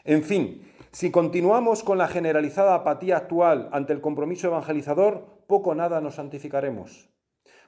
[0.03, 6.01] En fin, si continuamos con la generalizada apatía actual ante el compromiso evangelizador, poco nada
[6.01, 7.09] nos santificaremos.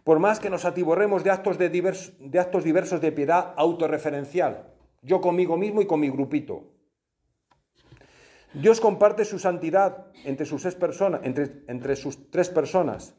[0.03, 4.73] Por más que nos atiborremos de actos, de actos diversos de piedad autorreferencial,
[5.03, 6.78] yo conmigo mismo y con mi grupito,
[8.53, 13.15] Dios comparte su santidad entre sus, personas, entre, entre sus tres personas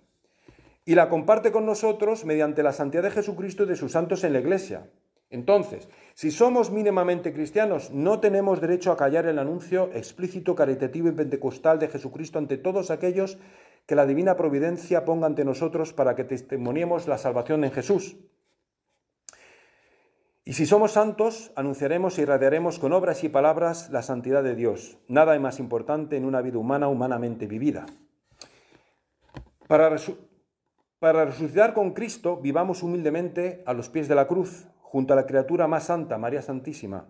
[0.85, 4.33] y la comparte con nosotros mediante la santidad de Jesucristo y de sus santos en
[4.33, 4.91] la iglesia.
[5.31, 11.13] Entonces, si somos mínimamente cristianos, no tenemos derecho a callar el anuncio explícito, caritativo y
[11.13, 13.39] pentecostal de Jesucristo ante todos aquellos
[13.87, 18.17] que la divina providencia ponga ante nosotros para que testimoniemos la salvación en Jesús.
[20.51, 24.99] Y si somos santos, anunciaremos y irradiaremos con obras y palabras la santidad de Dios.
[25.07, 27.87] Nada es más importante en una vida humana humanamente vivida.
[29.69, 29.95] Para,
[30.99, 35.27] para resucitar con Cristo, vivamos humildemente a los pies de la cruz, junto a la
[35.27, 37.07] criatura más santa, María Santísima,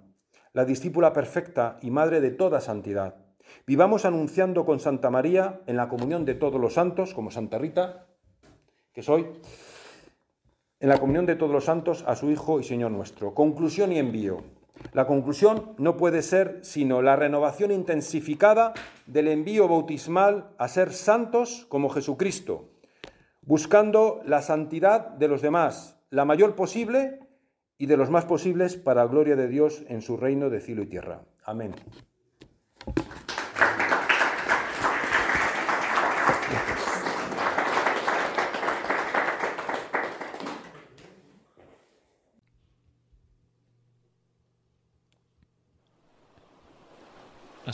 [0.52, 3.24] la discípula perfecta y madre de toda santidad.
[3.66, 8.06] Vivamos anunciando con Santa María en la comunión de todos los santos, como Santa Rita,
[8.92, 9.28] que soy,
[10.80, 13.34] en la comunión de todos los santos a su Hijo y Señor nuestro.
[13.34, 14.42] Conclusión y envío.
[14.94, 18.72] La conclusión no puede ser sino la renovación intensificada
[19.06, 22.70] del envío bautismal a ser santos como Jesucristo,
[23.42, 27.20] buscando la santidad de los demás, la mayor posible
[27.76, 30.82] y de los más posibles para la gloria de Dios en su reino de cielo
[30.82, 31.22] y tierra.
[31.44, 31.74] Amén.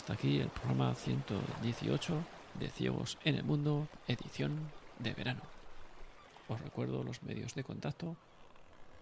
[0.07, 2.14] Hasta aquí el programa 118
[2.61, 5.40] de Ciegos en el Mundo, edición de verano.
[6.46, 8.14] Os recuerdo los medios de contacto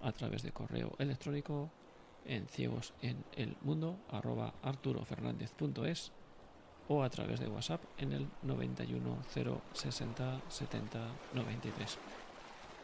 [0.00, 1.68] a través de correo electrónico
[2.24, 3.98] en ciegos en el mundo
[6.88, 9.18] o a través de WhatsApp en el 91
[9.74, 11.98] 060 70 93.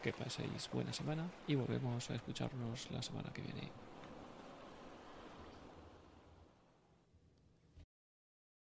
[0.03, 3.90] Que paséis buena semana y volvemos a escucharnos la semana que viene.